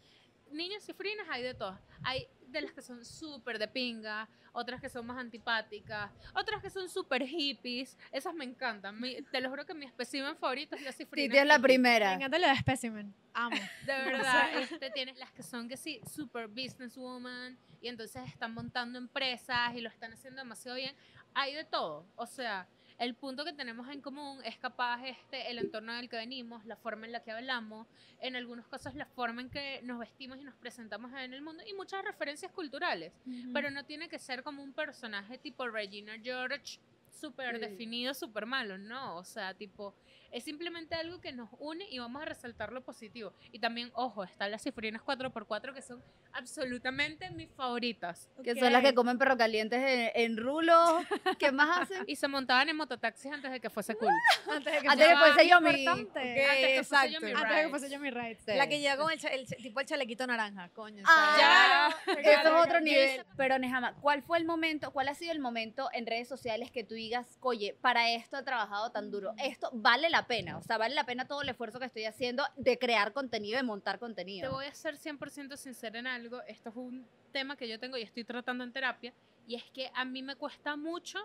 Niñas 0.50 0.84
cifrinas 0.84 1.26
hay 1.30 1.42
de 1.42 1.54
todas. 1.54 1.80
Hay 2.02 2.26
de 2.46 2.60
las 2.60 2.72
que 2.72 2.82
son 2.82 3.04
súper 3.04 3.58
de 3.58 3.66
pinga, 3.66 4.28
otras 4.52 4.80
que 4.80 4.88
son 4.88 5.04
más 5.06 5.18
antipáticas, 5.18 6.12
otras 6.34 6.62
que 6.62 6.70
son 6.70 6.88
súper 6.88 7.26
hippies. 7.26 7.96
Esas 8.12 8.32
me 8.34 8.44
encantan. 8.44 9.00
Mi- 9.00 9.20
te 9.22 9.40
lo 9.40 9.50
juro 9.50 9.66
que 9.66 9.74
mi 9.74 9.84
espécimen 9.86 10.36
favorito 10.36 10.76
es 10.76 10.82
la 10.82 10.92
cifrina. 10.92 11.26
Titi 11.26 11.38
es 11.38 11.46
la 11.46 11.54
hippie. 11.54 11.62
Me 11.62 11.64
primera. 11.68 12.12
encanta 12.14 12.38
lo 12.38 12.46
de 12.46 12.56
specimen. 12.56 13.14
Amo. 13.32 13.56
De 13.84 13.92
verdad, 14.04 14.58
este, 14.62 14.90
tienes 14.90 15.18
las 15.18 15.32
que 15.32 15.42
son 15.42 15.68
que 15.68 15.76
sí, 15.76 16.00
super 16.08 16.46
businesswoman 16.46 17.58
y 17.80 17.88
entonces 17.88 18.22
están 18.28 18.54
montando 18.54 18.98
empresas 18.98 19.74
y 19.74 19.80
lo 19.80 19.88
están 19.88 20.12
haciendo 20.12 20.40
demasiado 20.42 20.76
bien. 20.76 20.94
Hay 21.34 21.54
de 21.54 21.64
todo. 21.64 22.06
O 22.14 22.26
sea, 22.26 22.68
el 22.98 23.14
punto 23.14 23.44
que 23.44 23.52
tenemos 23.52 23.88
en 23.88 24.00
común 24.00 24.38
es 24.44 24.56
capaz 24.58 25.04
este, 25.04 25.50
el 25.50 25.58
entorno 25.58 25.94
del 25.94 26.08
que 26.08 26.16
venimos, 26.16 26.64
la 26.64 26.76
forma 26.76 27.06
en 27.06 27.12
la 27.12 27.22
que 27.22 27.32
hablamos, 27.32 27.86
en 28.20 28.36
algunos 28.36 28.66
casos 28.68 28.94
la 28.94 29.06
forma 29.06 29.40
en 29.42 29.50
que 29.50 29.80
nos 29.82 29.98
vestimos 29.98 30.38
y 30.38 30.44
nos 30.44 30.54
presentamos 30.54 31.12
en 31.12 31.34
el 31.34 31.42
mundo 31.42 31.62
y 31.66 31.72
muchas 31.74 32.04
referencias 32.04 32.52
culturales. 32.52 33.12
Pero 33.52 33.70
no 33.70 33.84
tiene 33.84 34.08
que 34.08 34.18
ser 34.18 34.42
como 34.42 34.62
un 34.62 34.72
personaje 34.72 35.38
tipo 35.38 35.66
Regina 35.68 36.14
George 36.22 36.78
súper 37.10 37.54
Sí. 37.56 37.60
definido, 37.60 38.12
súper 38.14 38.44
malo, 38.46 38.76
no, 38.78 39.16
o 39.16 39.24
sea, 39.24 39.54
tipo, 39.54 39.94
es 40.34 40.42
simplemente 40.42 40.96
algo 40.96 41.20
que 41.20 41.30
nos 41.30 41.48
une 41.60 41.86
y 41.88 42.00
vamos 42.00 42.20
a 42.20 42.24
resaltar 42.24 42.72
lo 42.72 42.82
positivo. 42.82 43.32
Y 43.52 43.60
también, 43.60 43.92
ojo, 43.94 44.24
están 44.24 44.50
las 44.50 44.62
cifrinas 44.62 45.00
4x4 45.02 45.72
que 45.72 45.80
son 45.80 46.02
absolutamente 46.32 47.30
mis 47.30 47.48
favoritas. 47.52 48.28
Que 48.42 48.56
son 48.56 48.72
las 48.72 48.82
que 48.82 48.92
comen 48.94 49.16
perro 49.16 49.36
calientes 49.36 49.80
en, 49.80 50.10
en 50.12 50.36
rulo. 50.36 50.98
¿Qué 51.38 51.52
más 51.52 51.82
hacen? 51.82 52.04
Y 52.08 52.16
se 52.16 52.26
montaban 52.26 52.68
en 52.68 52.76
mototaxis 52.76 53.30
antes 53.30 53.50
de 53.52 53.60
que 53.60 53.70
fuese 53.70 53.94
cool. 53.94 54.10
Antes 54.50 54.72
de 54.74 54.80
que 54.80 54.88
Antes 54.88 55.06
que 55.06 55.16
fuese 55.16 55.48
yo 55.48 55.60
mi... 55.60 55.70
importante. 55.70 56.20
Antes 56.20 56.44
que 56.44 56.64
fuese 56.64 56.78
exacto. 56.78 57.12
Yummy 57.12 57.32
Antes 57.32 57.56
de 57.56 57.62
que 57.62 57.68
fuese 57.68 57.90
yo 57.90 58.00
mi 58.00 58.10
ride. 58.10 58.38
Sí. 58.44 58.52
La 58.56 58.68
que 58.68 58.80
llega 58.80 58.96
con 58.96 59.12
el, 59.12 59.18
el 59.24 59.46
tipo 59.46 59.80
el 59.80 59.86
chalequito 59.86 60.26
naranja, 60.26 60.68
coño. 60.70 61.04
Ah, 61.06 61.94
sea, 62.04 62.14
Eso 62.20 62.48
es 62.48 62.66
otro 62.66 62.78
yo 62.80 62.84
nivel. 62.84 63.24
Pero 63.36 63.58
Nejama, 63.60 63.94
¿cuál 64.00 64.22
fue 64.22 64.38
el 64.38 64.44
momento, 64.44 64.92
cuál 64.92 65.08
ha 65.08 65.14
sido 65.14 65.30
el 65.30 65.38
momento 65.38 65.88
en 65.92 66.06
redes 66.06 66.26
sociales 66.26 66.72
que 66.72 66.82
tú 66.82 66.94
digas, 66.94 67.38
oye, 67.40 67.76
para 67.80 68.10
esto 68.10 68.36
he 68.38 68.42
trabajado 68.42 68.90
tan 68.90 69.12
duro, 69.12 69.32
esto 69.38 69.70
vale 69.72 70.10
la 70.10 70.23
pena, 70.26 70.56
o 70.58 70.62
sea, 70.62 70.78
vale 70.78 70.94
la 70.94 71.04
pena 71.04 71.26
todo 71.26 71.42
el 71.42 71.48
esfuerzo 71.48 71.78
que 71.78 71.86
estoy 71.86 72.04
haciendo 72.04 72.44
de 72.56 72.78
crear 72.78 73.12
contenido, 73.12 73.56
de 73.56 73.62
montar 73.62 73.96
Te 73.96 74.00
contenido? 74.00 74.52
voy 74.52 74.66
a 74.66 74.74
ser 74.74 74.96
100% 74.96 75.56
sincera 75.56 75.98
en 75.98 76.06
algo. 76.06 76.42
Esto 76.42 76.70
es 76.70 76.76
un 76.76 77.06
tema 77.32 77.56
que 77.56 77.68
yo 77.68 77.78
tengo 77.78 77.96
y 77.96 78.02
estoy 78.02 78.24
tratando 78.24 78.64
en 78.64 78.72
terapia. 78.72 79.12
Y 79.46 79.56
es 79.56 79.64
que 79.72 79.90
a 79.94 80.04
mí 80.04 80.22
me 80.22 80.36
cuesta 80.36 80.76
mucho 80.76 81.18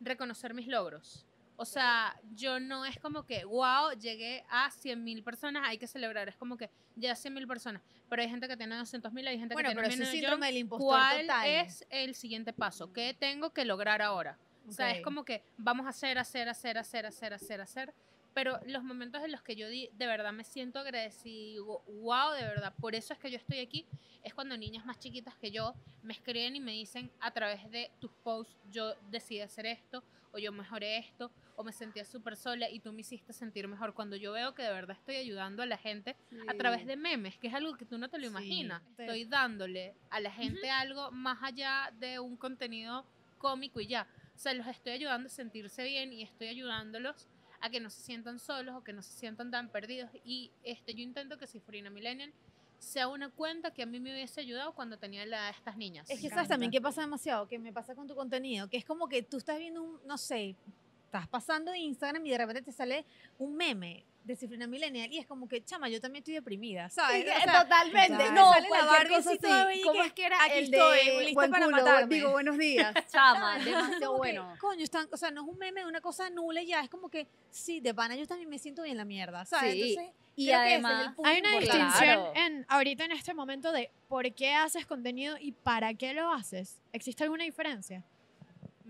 reconocer 0.00 0.54
mis 0.54 0.66
logros. 0.66 1.26
O 1.56 1.66
sea, 1.66 2.18
yo 2.34 2.58
no 2.58 2.86
es 2.86 2.98
como 2.98 3.26
que, 3.26 3.44
wow, 3.44 3.92
llegué 4.00 4.44
a 4.48 4.70
100 4.70 5.04
mil 5.04 5.22
personas, 5.22 5.62
hay 5.66 5.76
que 5.76 5.86
celebrar. 5.86 6.26
Es 6.28 6.36
como 6.36 6.56
que 6.56 6.70
ya 6.96 7.14
100 7.14 7.34
mil 7.34 7.46
personas. 7.46 7.82
Pero 8.08 8.22
hay 8.22 8.30
gente 8.30 8.48
que 8.48 8.56
tiene 8.56 8.76
200 8.76 9.12
mil, 9.12 9.26
hay 9.26 9.38
gente 9.38 9.52
Bueno, 9.54 9.68
que 9.68 9.74
tiene 9.76 9.96
menos. 9.96 10.08
síndrome 10.08 10.46
del 10.46 10.56
impostor 10.56 10.88
¿Cuál 10.88 11.20
total. 11.26 11.46
es 11.48 11.86
el 11.90 12.14
siguiente 12.14 12.54
paso? 12.54 12.92
¿Qué 12.94 13.14
tengo 13.18 13.50
que 13.50 13.66
lograr 13.66 14.00
ahora? 14.00 14.38
O 14.66 14.72
sea, 14.72 14.90
es 14.92 15.02
como 15.02 15.24
que 15.24 15.42
vamos 15.58 15.84
a 15.86 15.90
hacer, 15.90 16.16
hacer, 16.18 16.48
hacer, 16.48 16.78
hacer, 16.78 17.04
hacer, 17.06 17.34
hacer, 17.34 17.60
hacer. 17.60 17.94
Pero 18.34 18.60
los 18.66 18.84
momentos 18.84 19.22
en 19.24 19.32
los 19.32 19.42
que 19.42 19.56
yo 19.56 19.68
di, 19.68 19.90
de 19.94 20.06
verdad 20.06 20.32
me 20.32 20.44
siento 20.44 20.78
agradecida 20.78 21.50
digo, 21.50 21.82
wow, 21.86 22.32
de 22.32 22.42
verdad, 22.42 22.74
por 22.80 22.94
eso 22.94 23.12
es 23.12 23.18
que 23.18 23.30
yo 23.30 23.36
estoy 23.36 23.58
aquí, 23.58 23.86
es 24.22 24.34
cuando 24.34 24.56
niñas 24.56 24.86
más 24.86 24.98
chiquitas 24.98 25.34
que 25.36 25.50
yo 25.50 25.74
me 26.02 26.12
escriben 26.12 26.56
y 26.56 26.60
me 26.60 26.72
dicen 26.72 27.10
a 27.20 27.30
través 27.32 27.68
de 27.70 27.90
tus 28.00 28.12
posts, 28.22 28.56
yo 28.70 28.94
decidí 29.10 29.40
hacer 29.40 29.66
esto, 29.66 30.04
o 30.32 30.38
yo 30.38 30.52
mejoré 30.52 30.98
esto, 30.98 31.32
o 31.56 31.64
me 31.64 31.72
sentía 31.72 32.04
súper 32.04 32.36
sola 32.36 32.70
y 32.70 32.80
tú 32.80 32.92
me 32.92 33.00
hiciste 33.00 33.32
sentir 33.32 33.66
mejor. 33.68 33.94
Cuando 33.94 34.16
yo 34.16 34.32
veo 34.32 34.54
que 34.54 34.62
de 34.62 34.72
verdad 34.72 34.96
estoy 34.96 35.16
ayudando 35.16 35.62
a 35.62 35.66
la 35.66 35.76
gente 35.76 36.16
a 36.48 36.54
través 36.54 36.86
de 36.86 36.96
memes, 36.96 37.36
que 37.36 37.48
es 37.48 37.54
algo 37.54 37.76
que 37.76 37.84
tú 37.84 37.98
no 37.98 38.08
te 38.08 38.18
lo 38.18 38.26
imaginas. 38.26 38.82
Sí. 38.96 39.02
Estoy 39.02 39.24
dándole 39.24 39.94
a 40.08 40.20
la 40.20 40.30
gente 40.30 40.70
algo 40.70 41.10
más 41.10 41.42
allá 41.42 41.92
de 41.98 42.18
un 42.20 42.36
contenido 42.36 43.04
cómico 43.38 43.80
y 43.80 43.88
ya. 43.88 44.06
O 44.34 44.38
sea, 44.38 44.54
los 44.54 44.66
estoy 44.68 44.92
ayudando 44.92 45.26
a 45.26 45.30
sentirse 45.30 45.82
bien 45.82 46.12
y 46.12 46.22
estoy 46.22 46.48
ayudándolos 46.48 47.28
a 47.60 47.70
que 47.70 47.80
no 47.80 47.90
se 47.90 48.02
sientan 48.02 48.38
solos 48.38 48.74
o 48.76 48.84
que 48.84 48.92
no 48.92 49.02
se 49.02 49.12
sientan 49.12 49.50
tan 49.50 49.68
perdidos. 49.68 50.10
Y 50.24 50.50
este, 50.64 50.94
yo 50.94 51.02
intento 51.02 51.38
que 51.38 51.46
Cifrina 51.46 51.90
Millennial 51.90 52.32
sea 52.78 53.08
una 53.08 53.28
cuenta 53.28 53.72
que 53.72 53.82
a 53.82 53.86
mí 53.86 54.00
me 54.00 54.12
hubiese 54.12 54.40
ayudado 54.40 54.72
cuando 54.72 54.98
tenía 54.98 55.24
la 55.26 55.36
edad 55.36 55.44
de 55.46 55.58
estas 55.58 55.76
niñas. 55.76 56.08
Es 56.08 56.20
que 56.20 56.30
sabes 56.30 56.48
también 56.48 56.72
qué 56.72 56.80
pasa 56.80 57.02
demasiado, 57.02 57.46
que 57.46 57.58
me 57.58 57.72
pasa 57.72 57.94
con 57.94 58.08
tu 58.08 58.14
contenido, 58.14 58.68
que 58.68 58.78
es 58.78 58.84
como 58.84 59.08
que 59.08 59.22
tú 59.22 59.36
estás 59.36 59.58
viendo 59.58 59.82
un, 59.82 60.00
no 60.06 60.16
sé, 60.16 60.56
estás 61.04 61.28
pasando 61.28 61.72
en 61.72 61.82
Instagram 61.82 62.24
y 62.24 62.30
de 62.30 62.38
repente 62.38 62.62
te 62.62 62.72
sale 62.72 63.04
un 63.38 63.54
meme 63.54 64.04
de 64.30 64.36
Cifrina 64.36 64.66
Millennial 64.66 65.12
y 65.12 65.18
es 65.18 65.26
como 65.26 65.46
que, 65.48 65.64
chama, 65.64 65.88
yo 65.88 66.00
también 66.00 66.22
estoy 66.22 66.34
deprimida, 66.34 66.88
¿sabes? 66.90 67.24
Sí, 67.24 67.30
O 67.30 67.42
sea, 67.42 67.62
totalmente. 67.62 68.24
me 68.24 68.30
No, 68.30 68.52
cualquier 68.68 69.08
cosa 69.08 69.30
así 69.32 69.82
¿Cómo 69.84 70.02
es 70.02 70.12
que 70.12 70.24
era 70.26 70.42
aquí 70.44 70.58
el 70.58 70.64
estoy, 70.64 70.98
de 71.06 71.18
lista 71.20 71.34
buen 71.34 71.50
para 71.50 71.64
culo? 71.66 71.76
matarme. 71.76 72.14
Digo, 72.14 72.30
buenos 72.30 72.58
días. 72.58 72.94
Chama, 73.12 73.58
demasiado 73.58 74.12
como 74.12 74.22
que, 74.22 74.32
bueno. 74.38 74.54
coño, 74.60 74.84
están, 74.84 75.08
o 75.12 75.16
sea, 75.16 75.30
no 75.30 75.42
es 75.42 75.48
un 75.48 75.58
meme 75.58 75.80
de 75.82 75.86
una 75.86 76.00
cosa 76.00 76.30
nula 76.30 76.62
ya, 76.62 76.80
es 76.82 76.90
como 76.90 77.08
que, 77.08 77.26
sí, 77.50 77.80
de 77.80 77.92
pana 77.94 78.16
yo 78.16 78.26
también 78.26 78.48
me 78.48 78.58
siento 78.58 78.82
bien 78.82 78.96
la 78.96 79.04
mierda, 79.04 79.44
¿sabes? 79.44 79.72
Sí, 79.74 79.90
Entonces, 79.90 80.14
Y 80.36 80.50
es 80.50 80.56
además, 80.56 81.14
punto 81.14 81.28
Hay 81.28 81.40
una 81.40 81.50
distinción 81.58 81.90
Claro. 81.92 82.32
en 82.36 82.64
ahorita 82.68 83.04
en 83.04 83.12
este 83.12 83.34
momento 83.34 83.72
de 83.72 83.90
por 84.08 84.32
qué 84.34 84.54
haces 84.54 84.86
contenido 84.86 85.36
y 85.40 85.52
para 85.52 85.92
qué 85.94 86.14
lo 86.14 86.32
haces. 86.32 86.80
¿Existe 86.92 87.24
alguna 87.24 87.44
diferencia? 87.44 88.04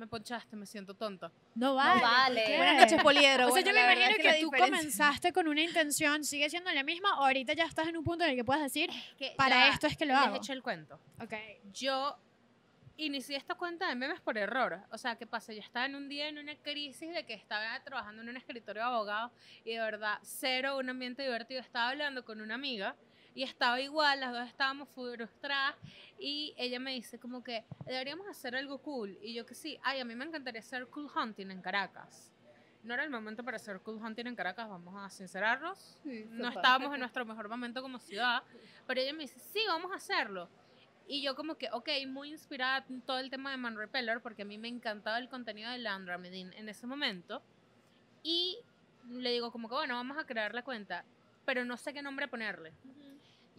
Me 0.00 0.06
ponchaste, 0.06 0.56
me 0.56 0.64
siento 0.64 0.94
tonta. 0.94 1.30
No 1.54 1.74
vale. 1.74 2.00
vale. 2.00 2.40
¿por 2.40 2.46
qué? 2.50 2.56
Buenas 2.56 2.80
noches, 2.80 3.02
Poliedro. 3.02 3.48
O 3.48 3.52
sea, 3.52 3.62
Bueno, 3.62 3.68
yo 3.68 3.74
me 3.74 3.92
imagino 3.92 4.16
que, 4.16 4.22
la 4.22 4.30
tú 4.30 4.36
diferencia- 4.46 4.64
comenzaste 4.78 5.32
con 5.34 5.46
una 5.46 5.60
intención, 5.60 6.24
sigue 6.24 6.48
siendo 6.48 6.72
la 6.72 6.82
misma, 6.82 7.20
o 7.20 7.24
ahorita 7.26 7.52
ya 7.52 7.66
estás 7.66 7.86
en 7.86 7.98
un 7.98 8.02
punto 8.04 8.24
en 8.24 8.30
el 8.30 8.36
que 8.36 8.42
puedes 8.44 8.62
decir, 8.62 8.88
Que 9.18 9.34
para 9.36 9.56
ya 9.66 9.68
esto 9.74 9.86
es 9.88 9.98
que 9.98 10.06
lo 10.06 10.14
les 10.14 10.22
hago. 10.22 10.36
echo 10.36 10.54
el 10.54 10.62
cuento. 10.62 10.98
Ok. 11.22 11.34
yo 11.74 12.16
inicié 12.96 13.36
esta 13.36 13.54
cuenta 13.56 13.88
de 13.88 13.94
memes 13.94 14.20
por 14.22 14.38
error. 14.38 14.80
O 14.90 14.96
sea, 14.96 15.16
¿qué 15.16 15.26
pasa? 15.26 15.52
Yo 15.52 15.60
estaba 15.60 15.84
en 15.84 15.94
un 15.96 16.08
día 16.08 16.28
en 16.28 16.38
una 16.38 16.54
crisis 16.56 17.12
de 17.14 17.24
que 17.26 17.34
estaba 17.34 17.78
trabajando 17.84 18.22
en 18.22 18.28
un 18.30 18.36
escritorio 18.38 18.82
de 18.82 18.88
abogados 18.88 19.32
y 19.66 19.72
de 19.74 19.80
verdad, 19.80 20.18
cero, 20.22 20.78
un 20.78 20.88
ambiente 20.88 21.22
divertido. 21.22 21.60
Estaba 21.60 21.90
hablando 21.90 22.24
con 22.24 22.40
una 22.40 22.54
amiga 22.54 22.96
y 23.40 23.42
estaba 23.42 23.80
igual, 23.80 24.20
las 24.20 24.32
dos 24.32 24.46
estábamos 24.46 24.86
frustradas 24.90 25.74
y 26.18 26.52
ella 26.58 26.78
me 26.78 26.92
dice 26.92 27.18
como 27.18 27.42
que 27.42 27.64
deberíamos 27.86 28.28
hacer 28.28 28.54
algo 28.54 28.76
cool. 28.82 29.16
Y 29.22 29.32
yo 29.32 29.46
que 29.46 29.54
sí, 29.54 29.80
ay, 29.82 29.98
a 29.98 30.04
mí 30.04 30.14
me 30.14 30.26
encantaría 30.26 30.60
hacer 30.60 30.88
cool 30.88 31.10
hunting 31.10 31.50
en 31.50 31.62
Caracas. 31.62 32.34
No 32.82 32.92
era 32.92 33.02
el 33.02 33.08
momento 33.08 33.42
para 33.42 33.56
hacer 33.56 33.80
cool 33.80 33.96
hunting 33.96 34.26
en 34.26 34.36
Caracas, 34.36 34.68
vamos 34.68 34.94
a 34.94 35.08
sincerarnos. 35.08 35.98
No 36.04 36.50
estábamos 36.50 36.92
en 36.92 37.00
nuestro 37.00 37.24
mejor 37.24 37.48
momento 37.48 37.80
como 37.80 37.98
ciudad, 37.98 38.42
pero 38.86 39.00
ella 39.00 39.14
me 39.14 39.22
dice, 39.22 39.38
sí, 39.38 39.60
vamos 39.66 39.90
a 39.90 39.94
hacerlo. 39.94 40.46
Y 41.08 41.22
yo 41.22 41.34
como 41.34 41.54
que, 41.54 41.70
ok, 41.72 41.88
muy 42.08 42.28
inspirada 42.28 42.84
en 42.90 43.00
todo 43.00 43.20
el 43.20 43.30
tema 43.30 43.52
de 43.52 43.56
Man 43.56 43.74
Repeller, 43.74 44.20
porque 44.20 44.42
a 44.42 44.44
mí 44.44 44.58
me 44.58 44.68
encantaba 44.68 45.18
el 45.18 45.30
contenido 45.30 45.70
de 45.70 45.78
Landra 45.78 46.18
Medin 46.18 46.52
en 46.52 46.68
ese 46.68 46.86
momento. 46.86 47.40
Y 48.22 48.58
le 49.08 49.30
digo 49.30 49.50
como 49.50 49.70
que, 49.70 49.76
bueno, 49.76 49.94
vamos 49.94 50.18
a 50.18 50.26
crear 50.26 50.54
la 50.54 50.62
cuenta, 50.62 51.06
pero 51.46 51.64
no 51.64 51.78
sé 51.78 51.94
qué 51.94 52.02
nombre 52.02 52.28
ponerle. 52.28 52.74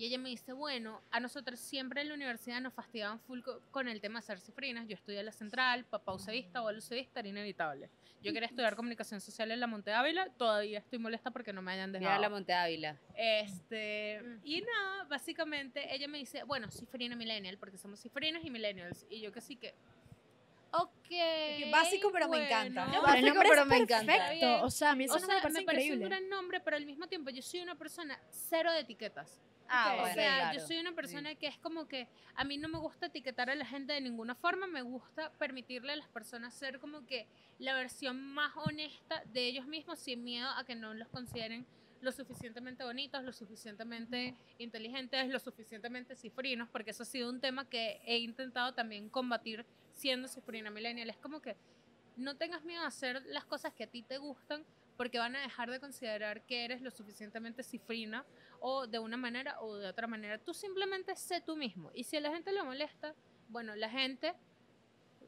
Y 0.01 0.05
ella 0.05 0.17
me 0.17 0.29
dice, 0.29 0.51
bueno, 0.53 0.99
a 1.11 1.19
nosotros 1.19 1.59
siempre 1.59 2.01
en 2.01 2.07
la 2.07 2.15
universidad 2.15 2.59
nos 2.59 2.73
fastidiaban 2.73 3.19
full 3.19 3.41
co- 3.41 3.61
con 3.69 3.87
el 3.87 4.01
tema 4.01 4.19
de 4.19 4.25
ser 4.25 4.39
cifrinas. 4.39 4.87
Yo 4.87 4.95
estudié 4.95 5.19
en 5.19 5.27
la 5.27 5.31
central, 5.31 5.85
papá 5.85 6.11
usevista, 6.11 6.57
abuelo 6.57 6.79
usevista, 6.79 7.19
era 7.19 7.29
inevitable. 7.29 7.87
Yo 8.23 8.33
quería 8.33 8.47
estudiar 8.65 8.75
comunicación 8.75 9.21
social 9.21 9.51
en 9.51 9.59
la 9.59 9.67
Monte 9.67 9.93
Ávila, 9.93 10.27
todavía 10.39 10.79
estoy 10.79 10.97
molesta 10.97 11.29
porque 11.29 11.53
no 11.53 11.61
me 11.61 11.73
hayan 11.73 11.91
Mira 11.91 11.99
dejado. 11.99 12.21
la 12.23 12.29
Monte 12.29 12.51
Ávila. 12.51 12.97
Este, 13.15 14.23
y 14.43 14.61
nada, 14.61 15.03
básicamente 15.03 15.93
ella 15.93 16.07
me 16.07 16.17
dice, 16.17 16.41
bueno, 16.45 16.71
cifrina 16.71 17.15
millennial, 17.15 17.59
porque 17.59 17.77
somos 17.77 17.99
cifrinas 18.01 18.43
y 18.43 18.49
millennials. 18.49 19.05
Y 19.07 19.21
yo 19.21 19.31
que 19.31 19.41
sí 19.41 19.55
que, 19.55 19.75
ok. 20.71 21.71
básico, 21.71 22.11
pero 22.11 22.25
me 22.27 22.37
bueno. 22.39 22.45
encanta. 22.47 22.85
No, 22.87 23.03
Básico, 23.03 23.03
pero 23.05 23.17
el 23.19 23.25
nombre 23.35 23.49
pero 23.49 23.61
es 23.61 23.67
me 23.67 23.77
encanta. 23.77 24.13
perfecto. 24.17 24.63
O 24.63 24.69
sea, 24.71 24.91
a 24.93 24.95
mí 24.95 25.03
eso 25.03 25.13
O 25.13 25.19
no 25.19 25.25
sea, 25.27 25.35
me 25.35 25.41
parece 25.41 25.59
me 25.59 25.65
parece 25.67 25.93
un 25.93 25.99
gran 25.99 26.27
nombre, 26.27 26.59
pero 26.59 26.75
al 26.77 26.87
mismo 26.87 27.05
tiempo 27.05 27.29
yo 27.29 27.43
soy 27.43 27.59
una 27.61 27.75
persona 27.75 28.19
cero 28.31 28.71
de 28.73 28.79
etiquetas. 28.79 29.39
Ah. 29.73 29.97
O 30.01 30.13
sea, 30.13 30.37
claro. 30.37 30.59
yo 30.59 30.67
soy 30.67 30.77
una 30.79 30.91
persona 30.93 31.33
que 31.35 31.47
es 31.47 31.57
como 31.57 31.87
que 31.87 32.07
a 32.35 32.43
mí 32.43 32.57
no 32.57 32.67
me 32.67 32.77
gusta 32.77 33.05
etiquetar 33.05 33.49
a 33.49 33.55
la 33.55 33.65
gente 33.65 33.93
de 33.93 34.01
ninguna 34.01 34.35
forma, 34.35 34.67
me 34.67 34.81
gusta 34.81 35.31
permitirle 35.33 35.93
a 35.93 35.95
las 35.95 36.09
personas 36.09 36.53
ser 36.53 36.79
como 36.79 37.05
que 37.05 37.25
la 37.57 37.73
versión 37.73 38.21
más 38.33 38.51
honesta 38.57 39.23
de 39.31 39.45
ellos 39.45 39.65
mismos 39.67 39.99
sin 39.99 40.23
miedo 40.23 40.49
a 40.49 40.65
que 40.65 40.75
no 40.75 40.93
los 40.93 41.07
consideren 41.07 41.65
lo 42.01 42.11
suficientemente 42.11 42.83
bonitos, 42.83 43.23
lo 43.23 43.31
suficientemente 43.31 44.35
inteligentes, 44.57 45.29
lo 45.29 45.39
suficientemente 45.39 46.15
cifrinos, 46.15 46.67
porque 46.69 46.91
eso 46.91 47.03
ha 47.03 47.05
sido 47.05 47.29
un 47.29 47.39
tema 47.39 47.69
que 47.69 48.01
he 48.05 48.17
intentado 48.17 48.73
también 48.73 49.09
combatir 49.09 49.65
siendo 49.93 50.27
cifrina 50.27 50.69
millennial. 50.69 51.09
Es 51.09 51.17
como 51.17 51.41
que 51.41 51.55
no 52.17 52.35
tengas 52.35 52.63
miedo 52.65 52.81
a 52.83 52.87
hacer 52.87 53.23
las 53.27 53.45
cosas 53.45 53.73
que 53.73 53.83
a 53.83 53.87
ti 53.87 54.01
te 54.01 54.17
gustan 54.17 54.65
porque 55.01 55.17
van 55.17 55.35
a 55.35 55.41
dejar 55.41 55.71
de 55.71 55.79
considerar 55.79 56.43
que 56.45 56.63
eres 56.63 56.79
lo 56.79 56.91
suficientemente 56.91 57.63
cifrina 57.63 58.23
o 58.59 58.85
de 58.85 58.99
una 58.99 59.17
manera 59.17 59.59
o 59.59 59.75
de 59.75 59.87
otra 59.87 60.05
manera. 60.05 60.37
Tú 60.37 60.53
simplemente 60.53 61.15
sé 61.15 61.41
tú 61.41 61.55
mismo. 61.55 61.89
Y 61.95 62.03
si 62.03 62.17
a 62.17 62.21
la 62.21 62.29
gente 62.29 62.51
le 62.51 62.61
molesta, 62.61 63.15
bueno, 63.49 63.75
la 63.75 63.89
gente, 63.89 64.35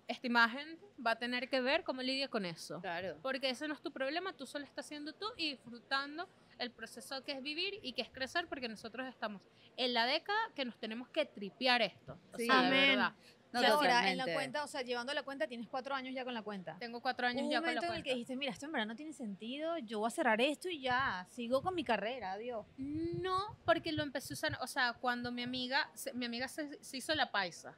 estimada 0.07 0.47
gente, 0.49 0.85
va 1.03 1.11
a 1.11 1.15
tener 1.17 1.49
que 1.49 1.59
ver 1.59 1.83
cómo 1.83 2.03
lidia 2.03 2.27
con 2.27 2.45
eso. 2.45 2.81
Claro. 2.81 3.17
Porque 3.23 3.49
ese 3.49 3.67
no 3.67 3.73
es 3.73 3.81
tu 3.81 3.91
problema, 3.91 4.31
tú 4.33 4.45
solo 4.45 4.63
estás 4.63 4.85
siendo 4.85 5.11
tú 5.13 5.25
y 5.37 5.53
disfrutando 5.53 6.29
el 6.59 6.69
proceso 6.69 7.23
que 7.23 7.31
es 7.31 7.41
vivir 7.41 7.79
y 7.81 7.93
que 7.93 8.03
es 8.03 8.09
crecer, 8.11 8.47
porque 8.47 8.69
nosotros 8.69 9.07
estamos 9.07 9.41
en 9.75 9.95
la 9.95 10.05
década 10.05 10.37
que 10.53 10.65
nos 10.65 10.77
tenemos 10.77 11.09
que 11.09 11.25
tripear 11.25 11.81
esto. 11.81 12.15
O 12.31 12.37
Sí. 12.37 12.45
sea, 12.45 12.61
de 12.61 12.67
Amén. 12.67 12.89
verdad. 12.89 13.13
No, 13.53 13.61
y 13.61 13.65
ahora, 13.65 14.11
en 14.11 14.17
la 14.17 14.25
cuenta, 14.33 14.63
o 14.63 14.67
sea, 14.67 14.81
llevando 14.81 15.13
la 15.13 15.23
cuenta, 15.23 15.47
tienes 15.47 15.67
cuatro 15.69 15.93
años 15.95 16.13
ya 16.13 16.23
con 16.25 16.33
la 16.33 16.41
cuenta. 16.41 16.75
Tengo 16.79 16.99
cuatro 17.01 17.27
años 17.27 17.47
ya 17.49 17.59
un 17.59 17.65
con 17.65 17.75
la 17.75 17.81
momento 17.81 17.85
en 17.85 17.89
cuenta. 17.91 17.97
el 17.97 18.03
que 18.03 18.09
dijiste, 18.13 18.35
mira, 18.35 18.51
esto 18.51 18.65
en 18.65 18.71
verdad 18.71 18.87
no 18.87 18.95
tiene 18.95 19.13
sentido, 19.13 19.77
yo 19.77 19.99
voy 19.99 20.07
a 20.07 20.11
cerrar 20.11 20.41
esto 20.41 20.69
y 20.69 20.81
ya, 20.81 21.25
sigo 21.29 21.61
con 21.61 21.75
mi 21.75 21.83
carrera, 21.83 22.33
adiós. 22.33 22.65
No, 22.77 23.55
porque 23.65 23.91
lo 23.91 24.03
empecé 24.03 24.33
a 24.33 24.35
usar, 24.35 24.57
o 24.61 24.67
sea, 24.67 24.93
cuando 24.93 25.31
mi 25.31 25.43
amiga, 25.43 25.89
se- 25.93 26.13
mi 26.13 26.25
amiga 26.25 26.47
se, 26.47 26.83
se 26.83 26.97
hizo 26.97 27.13
la 27.15 27.31
paisa. 27.31 27.75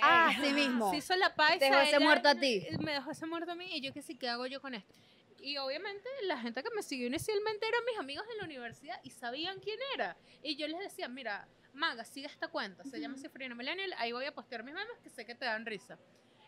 Ah, 0.00 0.32
sí 0.42 0.52
mismo. 0.54 0.90
Se 0.90 0.96
hizo 0.96 1.14
la 1.16 1.34
paisa. 1.34 1.58
Te 1.58 1.64
dejó 1.66 1.80
ese 1.80 1.98
muerto 1.98 2.28
a 2.28 2.34
ti. 2.34 2.66
Me 2.80 2.92
dejó 2.92 3.10
ese 3.10 3.26
muerto 3.26 3.52
a 3.52 3.54
mí 3.54 3.66
y 3.76 3.80
yo 3.82 3.92
que 3.92 4.00
sí, 4.02 4.16
¿qué 4.16 4.28
hago 4.28 4.46
yo 4.46 4.60
con 4.62 4.74
esto? 4.74 4.94
Y 5.38 5.58
obviamente 5.58 6.08
la 6.24 6.38
gente 6.38 6.62
que 6.62 6.70
me 6.74 6.82
siguió 6.82 7.06
inicialmente 7.08 7.66
eran 7.68 7.84
mis 7.84 7.98
amigos 7.98 8.26
de 8.26 8.36
la 8.36 8.44
universidad 8.44 8.98
y 9.02 9.10
sabían 9.10 9.60
quién 9.60 9.78
era. 9.94 10.16
Y 10.42 10.56
yo 10.56 10.66
les 10.66 10.78
decía, 10.80 11.08
mira, 11.08 11.46
Maga, 11.76 12.04
sigue 12.04 12.26
esta 12.26 12.48
cuenta, 12.48 12.82
se 12.84 12.98
llama 12.98 13.16
Cifrina 13.18 13.54
Millennial, 13.54 13.92
ahí 13.98 14.12
voy 14.12 14.24
a 14.24 14.34
postear 14.34 14.64
mis 14.64 14.74
memes 14.74 14.98
que 15.02 15.10
sé 15.10 15.24
que 15.24 15.34
te 15.34 15.44
dan 15.44 15.64
risa. 15.66 15.98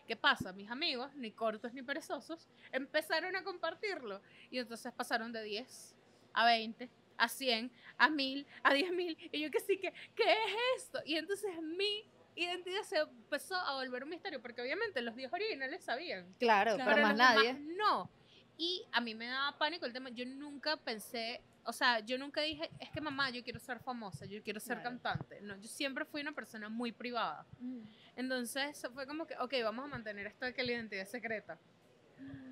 ¿Qué 0.07 0.15
pasa? 0.15 0.51
Mis 0.53 0.69
amigos, 0.71 1.13
ni 1.15 1.31
cortos 1.31 1.71
ni 1.73 1.83
perezosos, 1.83 2.47
empezaron 2.71 3.35
a 3.35 3.43
compartirlo. 3.43 4.21
Y 4.49 4.57
entonces 4.57 4.91
pasaron 4.91 5.31
de 5.31 5.43
10 5.43 5.95
a 6.33 6.45
20, 6.45 6.89
a 7.17 7.29
100, 7.29 7.71
a 7.97 8.09
1000, 8.09 8.47
a 8.63 8.73
10.000. 8.73 9.29
Y 9.31 9.39
yo 9.41 9.51
que 9.51 9.59
sí, 9.59 9.77
que, 9.77 9.93
¿qué 10.15 10.23
es 10.23 10.83
esto? 10.83 10.99
Y 11.05 11.15
entonces 11.15 11.51
mi 11.61 12.09
identidad 12.35 12.81
se 12.81 12.97
empezó 12.97 13.55
a 13.55 13.75
volver 13.75 14.03
un 14.03 14.09
misterio, 14.09 14.41
porque 14.41 14.61
obviamente 14.63 14.99
los 15.03 15.15
10 15.15 15.31
originales 15.31 15.83
sabían. 15.83 16.33
Claro, 16.39 16.73
Claro. 16.75 16.91
pero 16.91 17.07
más 17.07 17.15
nadie. 17.15 17.53
no. 17.53 18.09
Y 18.57 18.83
a 18.91 18.99
mí 19.01 19.13
me 19.13 19.27
daba 19.27 19.57
pánico 19.59 19.85
el 19.85 19.93
tema. 19.93 20.09
Yo 20.09 20.25
nunca 20.25 20.75
pensé, 20.77 21.39
o 21.63 21.73
sea, 21.73 21.99
yo 21.99 22.17
nunca 22.17 22.41
dije, 22.41 22.69
es 22.79 22.89
que 22.91 23.01
mamá, 23.01 23.29
yo 23.29 23.43
quiero 23.43 23.59
ser 23.59 23.79
famosa, 23.79 24.25
yo 24.25 24.41
quiero 24.43 24.59
ser 24.59 24.79
Claro. 24.81 24.89
cantante. 25.01 25.41
No, 25.41 25.55
yo 25.57 25.67
siempre 25.67 26.05
fui 26.05 26.21
una 26.21 26.31
persona 26.31 26.69
muy 26.69 26.91
privada. 26.91 27.45
Mm. 27.59 27.81
Entonces 28.15 28.81
fue 28.93 29.05
como 29.05 29.25
que, 29.27 29.35
ok, 29.39 29.53
vamos 29.63 29.85
a 29.85 29.87
mantener 29.87 30.27
esto 30.27 30.45
de 30.45 30.53
que 30.53 30.63
la 30.63 30.71
identidad 30.71 31.03
es 31.03 31.11
secreta. 31.11 31.57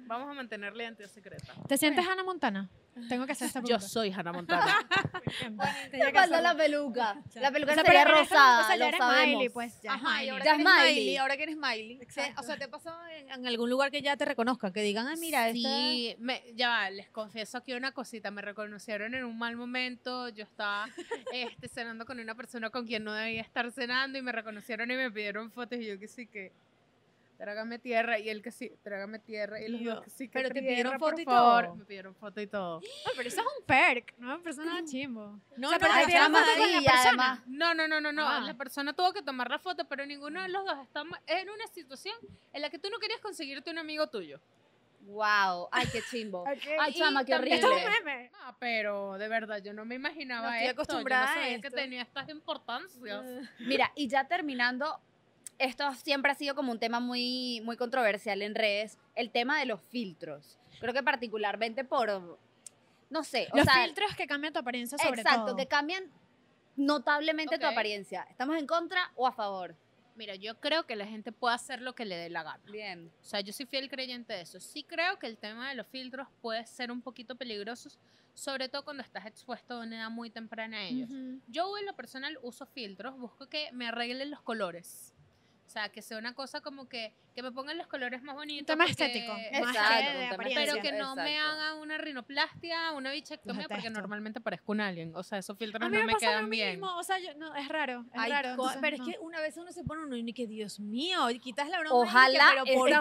Vamos 0.05 0.29
a 0.29 0.33
mantener 0.33 0.75
la 0.75 0.83
identidad 0.83 1.09
secreta. 1.09 1.53
¿Te 1.67 1.77
sientes 1.77 2.07
Hannah 2.07 2.23
Montana? 2.23 2.69
Tengo 3.09 3.25
que 3.25 3.31
hacer 3.33 3.47
esta 3.47 3.59
Yo 3.59 3.65
pregunta. 3.65 3.87
soy 3.87 4.11
Hannah 4.11 4.33
Montana. 4.33 4.87
Te 5.91 6.11
falta 6.11 6.41
la 6.41 6.55
peluca. 6.55 7.21
La 7.35 7.51
peluca 7.51 7.71
O 7.71 7.75
sea, 7.75 7.83
sería 7.83 8.03
pero 8.03 8.17
en 8.17 8.23
esta 8.23 8.35
rosada, 8.35 8.57
cosa 8.61 8.69
ya 8.73 8.77
lo 8.77 8.85
eres 8.85 8.97
sabemos. 8.99 9.27
Miley, 9.35 9.49
pues. 9.49 9.81
Ya 9.81 9.95
es 9.95 10.01
Ajá, 10.03 10.23
y 10.23 10.25
Miley. 10.25 10.29
ahora 10.29 10.45
Ya 10.45 10.55
que 10.55 10.61
es 10.61 10.67
eres 10.67 10.73
Miley. 10.83 10.95
Miley, 10.95 11.17
ahora 11.17 11.37
que 11.37 11.43
eres 11.43 11.57
Miley. 11.57 11.99
Exacto. 12.01 12.41
O 12.41 12.43
sea, 12.43 12.57
te 12.57 12.63
ha 12.65 12.67
pasado 12.69 13.07
en, 13.07 13.31
en 13.31 13.47
algún 13.47 13.69
lugar 13.69 13.91
que 13.91 14.01
ya 14.01 14.17
te 14.17 14.25
reconozcan, 14.25 14.73
que 14.73 14.81
digan, 14.81 15.07
ay, 15.07 15.17
mira, 15.19 15.47
esta... 15.49 15.69
Sí, 15.69 16.15
me, 16.19 16.41
ya 16.55 16.69
va, 16.69 16.89
les 16.89 17.09
confieso 17.09 17.57
aquí 17.57 17.73
una 17.73 17.91
cosita, 17.91 18.31
me 18.31 18.41
reconocieron 18.41 19.13
en 19.13 19.23
un 19.25 19.37
mal 19.37 19.55
momento, 19.55 20.29
yo 20.29 20.43
estaba 20.43 20.87
este, 21.33 21.67
cenando 21.67 22.05
con 22.05 22.19
una 22.19 22.35
persona 22.35 22.69
con 22.69 22.85
quien 22.85 23.03
no 23.03 23.13
debía 23.13 23.41
estar 23.41 23.71
cenando 23.71 24.17
y 24.17 24.21
me 24.21 24.31
reconocieron 24.31 24.89
y 24.91 24.95
me 24.95 25.11
pidieron 25.11 25.51
fotos 25.51 25.79
y 25.79 25.85
yo 25.85 25.99
que 25.99 26.07
sí 26.07 26.27
que 26.27 26.51
trágame 27.37 27.77
tierra 27.79 28.17
y 28.19 28.29
él 28.29 28.41
que 28.41 28.51
sí, 28.51 28.71
trágame 28.83 29.19
tierra 29.19 29.61
y 29.61 29.67
los 29.67 29.83
dos 29.95 30.03
que 30.03 30.09
sí 30.09 30.27
que 30.27 30.33
pero 30.33 30.49
te 30.49 30.53
tierra, 30.55 30.67
pidieron 30.69 30.97
por 30.97 31.09
foto 31.11 31.21
y 31.21 31.25
favor. 31.25 31.65
todo. 31.65 31.75
Me 31.75 31.85
pidieron 31.85 32.15
foto 32.15 32.41
y 32.41 32.47
todo. 32.47 32.81
Pero 33.15 33.27
eso 33.29 33.41
es 33.41 33.47
un 33.59 33.65
perk, 33.65 34.13
no 34.17 34.37
me 34.37 34.43
parece 34.43 34.65
nada 34.65 34.81
chimbo. 34.83 35.39
No, 35.55 35.67
O 35.67 35.69
sea, 35.69 35.77
no, 35.77 35.85
pero 35.85 35.93
te 35.99 36.05
pidieron 36.05 36.31
foto 36.33 36.45
con 36.57 36.71
la 36.71 36.81
persona. 36.81 37.01
además- 37.01 37.39
No, 37.47 37.73
no, 37.73 37.87
no, 37.87 38.01
no, 38.01 38.11
no, 38.11 38.27
Ah. 38.27 38.41
la 38.41 38.53
persona 38.55 38.93
tuvo 38.93 39.13
que 39.13 39.21
tomar 39.21 39.49
la 39.49 39.59
foto, 39.59 39.85
pero 39.87 40.05
ninguno 40.05 40.41
de 40.41 40.49
los 40.49 40.65
dos 40.65 40.77
estamos 40.83 41.17
en 41.27 41.49
una 41.49 41.67
situación 41.67 42.15
en 42.53 42.61
la 42.61 42.69
que 42.69 42.79
tú 42.79 42.89
no 42.89 42.97
querías 42.99 43.19
conseguirte 43.21 43.69
un 43.71 43.77
amigo 43.77 44.07
tuyo. 44.07 44.39
Wow, 45.05 45.69
ay, 45.71 45.87
qué 45.91 46.01
chimbo. 46.09 46.43
Ay, 46.79 46.91
Y 46.93 46.99
chama, 46.99 47.23
qué 47.23 47.31
también- 47.31 47.63
horrible. 47.63 47.81
Esto 47.81 47.89
es 47.91 47.99
un 47.99 48.05
meme. 48.05 48.31
Ah, 48.41 48.55
pero 48.59 49.17
de 49.17 49.27
verdad, 49.29 49.61
yo 49.63 49.71
no 49.73 49.85
me 49.85 49.95
imaginaba 49.95 50.47
No 50.47 50.53
estoy 50.53 50.67
esto. 50.69 50.81
acostumbrada 50.81 51.25
yo 51.25 51.31
a 51.31 51.35
no 51.35 51.41
sabía 51.43 51.61
que 51.61 51.67
esto. 51.67 51.77
tenía 51.79 52.01
estas 52.01 52.29
importancias. 52.29 53.25
Mira, 53.59 53.91
y 53.95 54.07
ya 54.09 54.27
terminando, 54.27 54.99
esto 55.59 55.93
siempre 55.95 56.31
ha 56.31 56.35
sido 56.35 56.55
como 56.55 56.71
un 56.71 56.79
tema 56.79 56.99
muy, 56.99 57.61
muy 57.63 57.77
controversial 57.77 58.41
en 58.41 58.55
redes, 58.55 58.97
el 59.15 59.31
tema 59.31 59.59
de 59.59 59.65
los 59.65 59.81
filtros. 59.81 60.57
Creo 60.79 60.93
que 60.93 61.03
particularmente 61.03 61.83
por, 61.83 62.39
no 63.09 63.23
sé, 63.23 63.47
o 63.51 63.57
Los 63.57 63.65
sea, 63.65 63.83
filtros 63.83 64.15
que 64.15 64.27
cambian 64.27 64.53
tu 64.53 64.59
apariencia 64.59 64.97
sobre 64.97 65.21
exacto, 65.21 65.45
todo. 65.47 65.55
que 65.55 65.67
cambian 65.67 66.03
notablemente 66.75 67.57
tu 67.57 67.65
Ok. 67.65 67.71
apariencia. 67.71 68.25
¿Estamos 68.29 68.57
en 68.57 68.67
contra 68.67 69.11
o 69.15 69.25
a 69.27 69.31
favor? 69.31 69.75
Mira, 70.15 70.35
yo 70.35 70.59
creo 70.59 70.85
que 70.87 70.95
la 70.95 71.05
gente 71.05 71.31
puede 71.31 71.55
hacer 71.55 71.81
lo 71.81 71.93
que 71.93 72.05
le 72.05 72.15
dé 72.15 72.29
la 72.29 72.41
gana. 72.43 72.63
Bien. 72.71 73.11
O 73.21 73.23
sea, 73.23 73.39
yo 73.41 73.53
soy 73.53 73.65
fiel 73.67 73.87
creyente 73.89 74.33
de 74.33 74.41
eso. 74.41 74.59
Sí 74.59 74.83
creo 74.83 75.19
que 75.19 75.27
el 75.27 75.37
tema 75.37 75.69
de 75.69 75.75
los 75.75 75.85
filtros 75.87 76.27
puede 76.41 76.65
ser 76.65 76.91
un 76.91 77.01
poquito 77.01 77.35
peligroso, 77.35 77.89
sobre 78.33 78.67
todo 78.67 78.83
cuando 78.83 79.03
estás 79.03 79.25
expuesto 79.27 79.75
a 79.75 79.83
una 79.83 79.95
edad 79.97 80.09
muy 80.09 80.29
temprana 80.31 80.77
a 80.77 80.83
ellos. 80.83 81.09
Ujú. 81.11 81.39
Yo 81.47 81.77
en 81.77 81.85
lo 81.85 81.95
personal 81.95 82.37
uso 82.41 82.65
filtros, 82.65 83.15
busco 83.17 83.47
que 83.47 83.71
me 83.73 83.87
arreglen 83.87 84.31
los 84.31 84.41
colores. 84.41 85.13
O 85.67 85.69
sea, 85.69 85.89
que 85.89 86.01
sea 86.01 86.17
una 86.17 86.33
cosa 86.33 86.61
como 86.61 86.87
que, 86.87 87.13
que 87.37 87.43
me 87.43 87.51
pongan 87.51 87.77
los 87.77 87.85
colores 87.85 88.23
más 88.23 88.33
bonitos. 88.33 88.65
tema 88.65 88.85
porque- 88.87 89.03
estético, 89.05 89.31
más 89.31 89.41
Exacto, 89.45 89.69
un 89.69 89.75
tema 90.17 90.29
apariencia. 90.33 90.73
Pero 90.73 90.81
que 90.81 90.91
no 90.93 91.15
me 91.15 91.35
Exacto. 91.35 91.51
haga 91.51 91.73
una 91.75 91.97
rinoplastia, 91.99 92.91
una 92.93 93.11
bichectomía, 93.11 93.67
porque 93.69 93.91
normalmente 93.91 94.41
parezco 94.41 94.71
un 94.71 94.81
alien. 94.81 95.15
O 95.15 95.21
sea, 95.21 95.37
esos 95.37 95.55
filtros 95.55 95.83
A 95.83 95.87
mí 95.87 95.93
no 95.93 95.99
me 95.99 96.07
me 96.07 96.13
pasa 96.13 96.25
quedan 96.25 96.43
lo 96.45 96.49
bien. 96.49 96.71
mismo, 96.71 96.97
o 96.97 97.03
sea, 97.03 97.19
yo, 97.19 97.35
no, 97.35 97.53
es 97.55 97.67
raro, 97.67 98.05
es 98.11 98.19
Ay, 98.19 98.31
raro. 98.31 98.49
entonces, 98.49 98.79
pero 98.81 98.97
no. 98.97 99.03
es 99.03 99.09
que 99.13 99.19
una 99.19 99.39
vez 99.39 99.55
uno 99.55 99.71
se 99.71 99.83
pone 99.83 100.01
uno 100.01 100.17
y 100.17 100.33
que 100.33 100.47
Dios 100.47 100.79
mío, 100.79 101.29
y 101.29 101.37
quitas 101.39 101.69
la 101.69 101.79
broma. 101.79 101.95
Ojalá 101.95 102.53
pero 102.65 102.75
¿por 102.79 102.89
qué? 102.89 102.95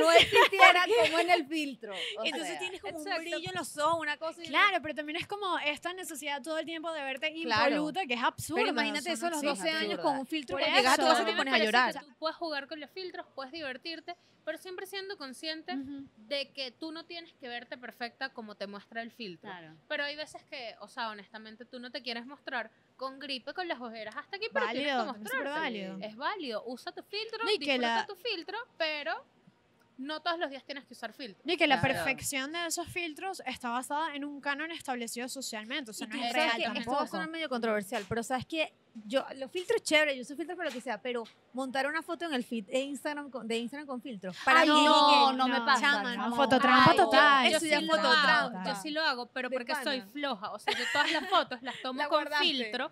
no 0.00 0.10
existiera 0.12 0.84
como 1.04 1.18
en 1.20 1.30
el 1.30 1.46
filtro. 1.46 1.92
O 2.18 2.24
Entonces 2.24 2.48
sea, 2.48 2.58
tienes 2.58 2.80
como 2.80 2.98
exacto. 2.98 3.18
un 3.20 3.24
brillo 3.30 3.50
en 3.50 3.54
los 3.54 3.78
ojos, 3.78 4.00
una 4.00 4.16
cosa. 4.16 4.42
y- 4.42 4.48
Claro, 4.48 4.78
pero 4.82 4.96
también 4.96 5.16
es 5.16 5.28
como 5.28 5.58
esta 5.60 5.92
necesidad 5.92 6.42
todo 6.42 6.58
el 6.58 6.66
tiempo 6.66 6.92
de 6.92 7.02
verte 7.04 7.32
Claro. 7.44 7.70
impoluta, 7.76 8.04
que 8.06 8.14
es 8.14 8.22
absurdo. 8.22 8.56
Pero 8.62 8.70
imagínate 8.70 9.12
eso 9.12 9.28
a 9.28 9.30
los 9.30 9.38
sí, 9.40 9.46
12 9.46 9.70
años 9.70 9.82
absurda. 9.82 10.02
con 10.02 10.18
un 10.18 10.26
filtro. 10.26 10.56
Cuando 10.58 10.76
llegas 10.76 10.94
a 10.94 10.96
tu 10.96 11.02
casa 11.08 11.24
te 11.24 11.30
me 11.30 11.36
pones 11.38 11.54
a 11.54 11.58
llorar. 11.58 11.94
tú 11.94 12.14
puedes 12.18 12.36
jugar 12.36 12.66
con 12.66 12.80
los 12.80 12.90
filtros, 12.90 13.26
puedes 13.34 13.52
divertirte, 13.60 14.16
pero 14.44 14.58
siempre 14.58 14.86
siendo 14.86 15.16
consciente 15.16 15.76
de 16.16 16.50
que 16.52 16.70
tú 16.72 16.92
no 16.92 17.04
tienes 17.04 17.32
que 17.34 17.46
verte 17.48 17.76
perfecta 17.78 18.30
como 18.30 18.54
te 18.56 18.66
muestra 18.66 19.02
el 19.02 19.10
filtro. 19.12 19.50
Claro. 19.50 19.76
Pero 19.88 20.04
hay 20.04 20.16
veces 20.16 20.42
que, 20.44 20.74
o 20.80 20.88
sea, 20.88 21.10
honestamente, 21.10 21.64
tú 21.64 21.78
no 21.78 21.90
te 21.90 22.02
quieres 22.02 22.26
mostrar 22.26 22.70
con 22.96 23.18
gripe, 23.18 23.52
con 23.54 23.68
las 23.68 23.80
ojeras 23.80 24.16
hasta 24.16 24.36
aquí, 24.36 24.46
pero 24.52 24.66
tienes 24.70 24.88
que 24.88 24.94
Válido, 24.94 25.12
también 25.12 25.26
es 25.26 25.32
mostrarte. 25.32 25.60
válido. 25.60 25.98
Es 26.00 26.16
válido. 26.16 26.62
Usa 26.66 26.92
tu 26.92 27.02
filtro, 27.02 27.38
No, 27.44 27.50
y 27.50 27.58
que 27.58 27.64
disfruta 27.66 27.96
la- 27.96 28.06
tu 28.06 28.14
filtro, 28.16 28.58
pero 28.76 29.24
no 29.98 30.20
todos 30.22 30.38
los 30.38 30.48
días 30.48 30.64
tienes 30.64 30.86
que 30.86 30.94
usar 30.94 31.12
filtro. 31.12 31.42
Y 31.44 31.56
que 31.58 31.66
la 31.66 31.78
Claro. 31.78 31.94
perfección 31.94 32.52
de 32.52 32.66
esos 32.66 32.88
filtros 32.88 33.42
está 33.44 33.68
basada 33.68 34.14
en 34.14 34.24
un 34.24 34.40
canon 34.40 34.70
establecido 34.72 35.28
socialmente, 35.28 35.90
o 35.90 35.94
sea, 35.94 36.06
no 36.06 36.14
es 36.24 36.32
real 36.32 36.56
que 36.56 36.62
esto 36.62 36.72
va 36.72 36.80
a 36.80 36.84
tampoco. 36.84 37.06
sonar 37.08 37.28
medio 37.28 37.48
controversial, 37.50 38.04
pero 38.08 38.22
sabes 38.22 38.46
que 38.46 38.72
yo, 39.06 39.24
los 39.36 39.50
filtros 39.50 39.82
chévere, 39.82 40.16
yo 40.16 40.22
uso 40.22 40.36
filtros 40.36 40.56
para 40.56 40.68
lo 40.68 40.74
que 40.74 40.80
sea, 40.80 41.00
pero 41.00 41.24
montar 41.52 41.86
una 41.86 42.02
foto 42.02 42.24
en 42.26 42.34
el 42.34 42.44
feed 42.44 42.64
de 42.66 42.80
Instagram 42.80 43.30
con, 43.30 43.46
de 43.48 43.56
Instagram 43.58 43.86
con 43.86 44.00
filtros. 44.00 44.36
Para 44.44 44.60
Ay, 44.60 44.70
mí, 44.70 44.84
no, 44.84 45.30
que- 45.30 45.36
no 45.36 45.48
me 45.48 45.60
pasa, 45.60 45.80
chama, 45.80 46.16
no. 46.16 46.28
no, 46.30 46.36
fototrampa 46.36 46.94
yo- 46.96 47.04
total. 47.04 47.50
Yo, 47.50 47.56
Eso 47.56 47.66
sí 47.66 47.86
fototrampa. 47.86 48.64
yo 48.66 48.74
sí 48.76 48.90
lo 48.90 49.02
hago, 49.02 49.26
pero 49.26 49.48
De 49.48 49.56
porque 49.56 49.74
soy 49.82 50.00
floja. 50.12 50.50
O 50.52 50.58
sea, 50.58 50.76
yo 50.76 50.84
todas 50.92 51.12
las 51.12 51.28
fotos 51.28 51.62
las 51.62 51.74
tomo 51.82 52.00
la 52.02 52.08
con 52.08 52.26
filtro 52.40 52.90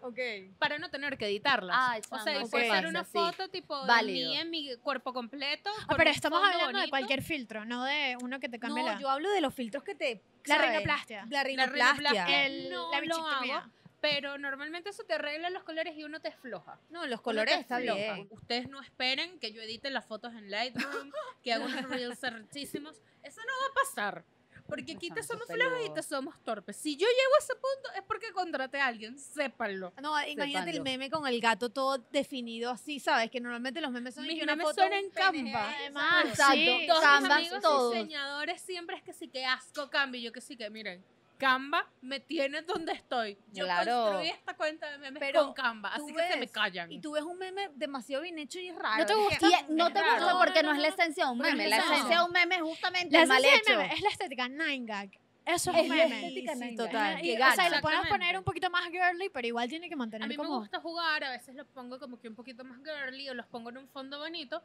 para 0.58 0.78
no 0.78 0.88
tener 0.90 1.16
que 1.18 1.26
editarlas. 1.26 1.76
Ay, 1.78 2.00
o 2.10 2.16
sea, 2.16 2.24
chama, 2.24 2.32
y 2.32 2.42
eso 2.42 2.50
puede 2.50 2.68
pasa, 2.68 2.80
ser 2.80 2.88
una 2.88 3.04
sí. 3.04 3.10
foto 3.12 3.48
tipo 3.48 3.84
de 3.84 4.02
mí 4.04 4.36
en 4.36 4.50
mi 4.50 4.76
cuerpo 4.76 5.12
completo. 5.12 5.70
Ah, 5.88 5.94
pero 5.96 6.10
estamos 6.10 6.38
hablando 6.42 6.66
de 6.68 6.72
bonito. 6.72 6.90
cualquier 6.90 7.22
filtro, 7.22 7.64
no 7.64 7.84
de 7.84 8.16
uno 8.22 8.40
que 8.40 8.48
te 8.48 8.58
cambie 8.58 8.82
No, 8.84 8.90
la, 8.92 8.98
yo 8.98 9.10
hablo 9.10 9.30
de 9.30 9.40
los 9.40 9.54
filtros 9.54 9.82
que 9.84 9.94
te. 9.94 10.22
la 10.44 10.58
rinoplastia. 10.58 11.26
La 11.28 11.38
La 11.38 11.44
rinoplastia. 11.44 12.46
El- 12.46 12.70
no 12.70 12.90
la 12.90 13.00
bichectomía. 13.00 13.70
Pero 14.00 14.38
normalmente 14.38 14.90
eso 14.90 15.04
te 15.04 15.14
arregla 15.14 15.50
los 15.50 15.64
colores 15.64 15.96
y 15.96 16.04
uno 16.04 16.20
te 16.20 16.32
floja. 16.32 16.78
No, 16.90 17.06
los 17.06 17.20
colores 17.20 17.58
está 17.58 17.78
bien. 17.78 18.28
Ustedes 18.30 18.68
no 18.68 18.80
esperen 18.80 19.38
que 19.38 19.52
yo 19.52 19.62
edite 19.62 19.90
las 19.90 20.06
fotos 20.06 20.32
en 20.34 20.50
Lightroom, 20.50 21.10
que 21.42 21.52
haga 21.52 21.66
unos 21.66 21.88
reels 21.88 22.22
arrechísimos. 22.22 23.00
Eso 23.22 23.40
no 23.40 23.52
va 23.52 23.70
a 23.70 23.84
pasar. 23.84 24.24
Porque 24.68 24.92
aquí 24.92 25.10
te 25.10 25.22
somos 25.22 25.46
flojos 25.46 25.78
y 25.86 25.94
te 25.94 26.02
somos 26.02 26.38
torpes. 26.44 26.76
Si 26.76 26.94
yo 26.94 27.06
llego 27.06 27.34
a 27.36 27.38
ese 27.38 27.54
punto 27.54 27.90
es 27.96 28.02
porque 28.02 28.32
contraté 28.32 28.78
a 28.78 28.86
alguien, 28.86 29.18
sépanlo. 29.18 29.94
No, 30.02 30.14
imagínate 30.26 30.70
el 30.70 30.82
meme 30.82 31.08
con 31.08 31.26
el 31.26 31.40
gato 31.40 31.70
todo 31.70 31.96
definido 32.12 32.70
así, 32.70 33.00
¿sabes? 33.00 33.30
Que 33.30 33.40
normalmente 33.40 33.80
los 33.80 33.90
memes 33.90 34.14
son 34.14 34.26
Mis 34.26 34.44
memes 34.44 34.66
foto 34.66 34.82
son 34.82 34.92
en 34.92 35.10
Canva. 35.10 35.70
Además, 35.70 36.26
Exacto. 36.26 36.54
sí. 36.54 36.86
Todos 36.86 37.20
mis 37.22 37.30
amigos 37.30 37.92
diseñadores 37.92 38.60
siempre 38.60 38.96
es 38.96 39.02
que 39.02 39.14
sí 39.14 39.28
que 39.28 39.46
asco 39.46 39.88
cambio. 39.88 40.20
Yo 40.20 40.32
que 40.32 40.42
sí 40.42 40.54
que, 40.54 40.68
miren, 40.68 41.02
Canva 41.38 41.86
me 42.00 42.20
tiene 42.20 42.62
donde 42.62 42.92
estoy. 42.92 43.38
Yo 43.52 43.64
Claro. 43.64 44.02
construí 44.04 44.28
esta 44.28 44.54
cuenta 44.56 44.90
de 44.90 44.98
memes 44.98 45.20
Pero 45.20 45.44
con 45.44 45.54
Canva, 45.54 45.90
así 45.94 46.12
que 46.12 46.22
se 46.28 46.34
me 46.34 46.40
ves, 46.40 46.50
callan. 46.50 46.90
Y 46.92 47.00
tú 47.00 47.12
ves 47.12 47.22
un 47.22 47.38
meme 47.38 47.70
demasiado 47.76 48.22
bien 48.22 48.38
hecho 48.38 48.58
y 48.58 48.70
raro. 48.72 48.98
¿No 49.00 49.06
te 49.06 49.14
gusta? 49.14 49.46
Y 49.68 49.72
no 49.72 49.86
Es 49.88 49.92
te 49.94 50.00
gusta 50.02 50.32
No, 50.32 50.38
porque 50.38 50.62
no, 50.62 50.70
no, 50.70 50.74
es 50.76 50.82
la 50.82 50.88
no. 50.88 50.94
esencia 50.94 51.24
de 51.26 51.30
un 51.32 51.38
meme. 51.38 51.64
es 51.64 51.70
La 51.70 51.76
esencia 51.78 52.18
de 52.18 52.24
un 52.24 52.32
meme 52.32 52.54
es 52.56 52.62
justamente 52.62 53.12
La 53.16 53.22
el 53.22 53.28
mal 53.28 53.44
hecho. 53.44 53.70
meme 53.76 53.92
es 53.94 54.00
la 54.00 54.08
estética 54.10 54.48
nine 54.48 54.84
gag. 54.84 55.10
Eso 55.46 55.70
es, 55.70 55.76
Es 55.78 55.82
un 55.84 55.88
meme. 55.88 56.16
estética 56.26 56.56
Sí, 56.56 56.76
total. 56.76 57.24
Y, 57.24 57.36
Que 57.36 57.42
o 57.42 57.50
sea, 57.52 57.70
lo 57.70 57.80
podemos 57.80 58.08
poner 58.08 58.36
un 58.36 58.44
poquito 58.44 58.68
más 58.70 58.84
girly, 58.90 59.30
pero 59.30 59.46
igual 59.46 59.68
tiene 59.68 59.88
que 59.88 59.94
A 59.94 59.96
mantener 59.96 60.28
mí 60.28 60.36
me 60.36 60.44
como... 60.44 60.58
gusta 60.58 60.78
jugar, 60.80 61.24
a 61.24 61.30
veces 61.30 61.54
los 61.54 61.66
pongo 61.68 61.98
como 61.98 62.20
que 62.20 62.28
un 62.28 62.34
poquito 62.34 62.64
más 62.64 62.78
girly 62.84 63.30
o 63.30 63.34
los 63.34 63.46
pongo 63.46 63.70
en 63.70 63.78
un 63.78 63.88
fondo 63.88 64.18
bonito, 64.18 64.62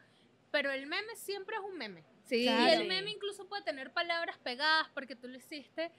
pero 0.52 0.72
el 0.72 0.86
meme 0.88 1.16
siempre 1.16 1.56
es 1.56 1.62
un 1.64 1.78
meme. 1.78 2.04
Sí. 2.26 2.42
Y 2.42 2.46
Claro. 2.48 2.82
el 2.82 2.88
meme 2.88 3.12
incluso 3.12 3.48
puede 3.48 3.64
tener 3.64 3.92
palabras 3.94 4.38
pegadas 4.40 4.88
porque 4.94 5.16
tú 5.16 5.28
lo 5.30 5.38
hiciste 5.38 5.90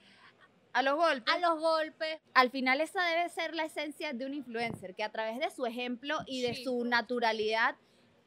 A 0.75 0.81
los 0.83 0.95
golpes. 0.95 1.33
a 1.33 1.39
los 1.39 1.59
golpes. 1.59 2.19
Al 2.33 2.51
final 2.51 2.81
esa 2.81 3.01
debe 3.05 3.29
ser 3.29 3.55
la 3.55 3.63
esencia 3.65 4.11
de 4.13 4.25
un 4.25 4.33
influencer, 4.33 4.93
que 4.93 5.03
a 5.03 5.11
través 5.11 5.39
de 5.39 5.49
su 5.49 5.65
ejemplo 5.65 6.19
y 6.27 6.41
de 6.41 6.53
Sí. 6.53 6.63
su 6.65 6.83
naturalidad 6.85 7.75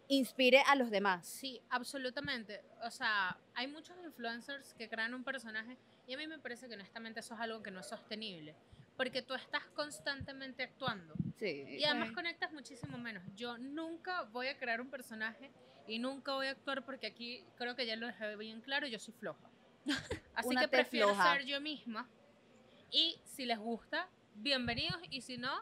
inspire 0.08 0.62
a 0.66 0.74
los 0.74 0.90
demás. 0.90 1.26
Sí, 1.26 1.60
absolutamente. 1.68 2.62
O 2.82 2.90
sea, 2.90 3.36
hay 3.54 3.66
muchos 3.66 3.94
influencers 4.02 4.72
que 4.74 4.88
crean 4.88 5.12
un 5.12 5.22
personaje 5.24 5.76
y 6.06 6.14
a 6.14 6.16
mí 6.16 6.26
me 6.26 6.38
parece 6.38 6.68
que 6.68 6.74
honestamente 6.74 7.20
eso 7.20 7.34
es 7.34 7.40
algo 7.40 7.62
que 7.62 7.70
no 7.70 7.80
es 7.80 7.86
sostenible. 7.86 8.54
Porque 8.96 9.20
tú 9.22 9.34
estás 9.34 9.62
constantemente 9.76 10.62
actuando. 10.62 11.14
Sí. 11.38 11.64
Y 11.68 11.84
además 11.84 12.08
Sí. 12.08 12.14
conectas 12.14 12.52
muchísimo 12.52 12.96
menos. 12.98 13.22
Yo 13.36 13.58
nunca 13.58 14.22
voy 14.32 14.48
a 14.48 14.56
crear 14.58 14.80
un 14.80 14.88
personaje 14.90 15.52
y 15.86 15.98
nunca 15.98 16.32
voy 16.32 16.46
a 16.46 16.52
actuar 16.52 16.84
porque 16.84 17.06
aquí 17.06 17.44
creo 17.56 17.76
que 17.76 17.84
ya 17.86 17.94
lo 17.96 18.06
dejé 18.06 18.34
bien 18.36 18.60
claro, 18.62 18.86
yo 18.86 18.98
soy 18.98 19.12
floja. 19.20 19.48
Así 20.34 20.48
Una 20.48 20.62
que 20.62 20.68
prefiero 20.68 21.08
floja. 21.08 21.34
ser 21.34 21.44
yo 21.44 21.60
misma. 21.60 22.08
Y 22.90 23.20
si 23.24 23.44
les 23.44 23.58
gusta, 23.58 24.08
bienvenidos. 24.34 24.98
Y 25.10 25.20
si 25.20 25.36
no, 25.36 25.52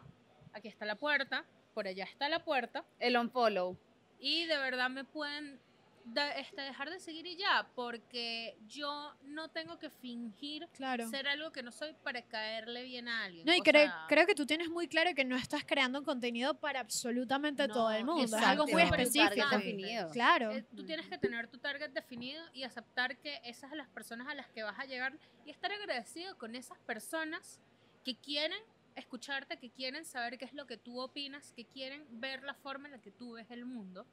aquí 0.53 0.69
está 0.69 0.85
la 0.85 0.95
puerta, 0.95 1.45
por 1.75 1.89
allá 1.89 2.05
está 2.05 2.29
la 2.29 2.45
puerta. 2.45 2.85
El 3.01 3.17
unfollow. 3.17 3.77
Y 4.21 4.47
de 4.47 4.57
verdad 4.59 4.91
me 4.91 5.05
pueden 5.05 5.61
da- 6.07 6.33
este, 6.39 6.63
dejar 6.63 6.89
de 6.91 6.99
seguir 7.01 7.27
y 7.27 7.37
ya, 7.37 7.69
porque 7.75 8.57
yo 8.67 9.13
no 9.25 9.49
tengo 9.51 9.79
que 9.79 9.91
fingir 9.91 10.69
Claro. 10.73 11.09
ser 11.11 11.27
algo 11.29 11.51
que 11.53 11.63
no 11.63 11.73
soy 11.73 11.93
para 12.03 12.23
caerle 12.23 12.85
bien 12.85 13.09
a 13.09 13.25
alguien. 13.25 13.45
No, 13.45 13.53
y 13.55 13.61
creo, 13.61 13.85
sea, 13.87 14.05
creo 14.09 14.27
que 14.27 14.35
tú 14.35 14.47
tienes 14.47 14.69
muy 14.71 14.89
claro 14.89 15.11
que 15.15 15.25
no 15.25 15.37
estás 15.37 15.65
creando 15.65 16.03
contenido 16.05 16.55
para 16.55 16.81
absolutamente 16.81 17.67
No, 17.69 17.75
todo 17.75 17.91
el 17.91 18.05
mundo. 18.05 18.25
Es 18.25 18.33
exacto. 18.33 18.49
algo 18.49 18.67
muy 18.67 18.83
específico. 18.83 19.49
definido. 19.51 20.11
Claro. 20.11 20.51
Eh, 20.53 20.65
tú 20.75 20.85
tienes 20.85 21.07
que 21.09 21.19
tener 21.19 21.49
tu 21.49 21.59
target 21.59 21.91
definido 21.91 22.45
y 22.55 22.63
aceptar 22.63 23.17
que 23.19 23.41
esas 23.45 23.69
son 23.71 23.79
las 23.79 23.89
personas 23.89 24.29
a 24.29 24.35
las 24.35 24.49
que 24.49 24.63
vas 24.63 24.79
a 24.79 24.85
llegar 24.85 25.19
y 25.45 25.51
estar 25.51 25.71
agradecido 25.73 26.39
con 26.39 26.55
esas 26.55 26.79
personas 26.81 27.61
que 28.05 28.15
quieren 28.17 28.63
escucharte, 28.95 29.59
que 29.59 29.71
quieren 29.71 30.05
saber 30.05 30.39
qué 30.39 30.45
es 30.47 30.55
lo 30.55 30.67
que 30.67 30.77
tú 30.77 31.01
opinas, 31.01 31.53
que 31.53 31.65
quieren 31.65 32.07
ver 32.21 32.43
la 32.45 32.55
forma 32.55 32.87
en 32.89 32.93
la 32.93 33.01
que 33.01 33.11
tú 33.11 33.33
ves 33.33 33.51
el 33.51 33.65
mundo. 33.67 34.07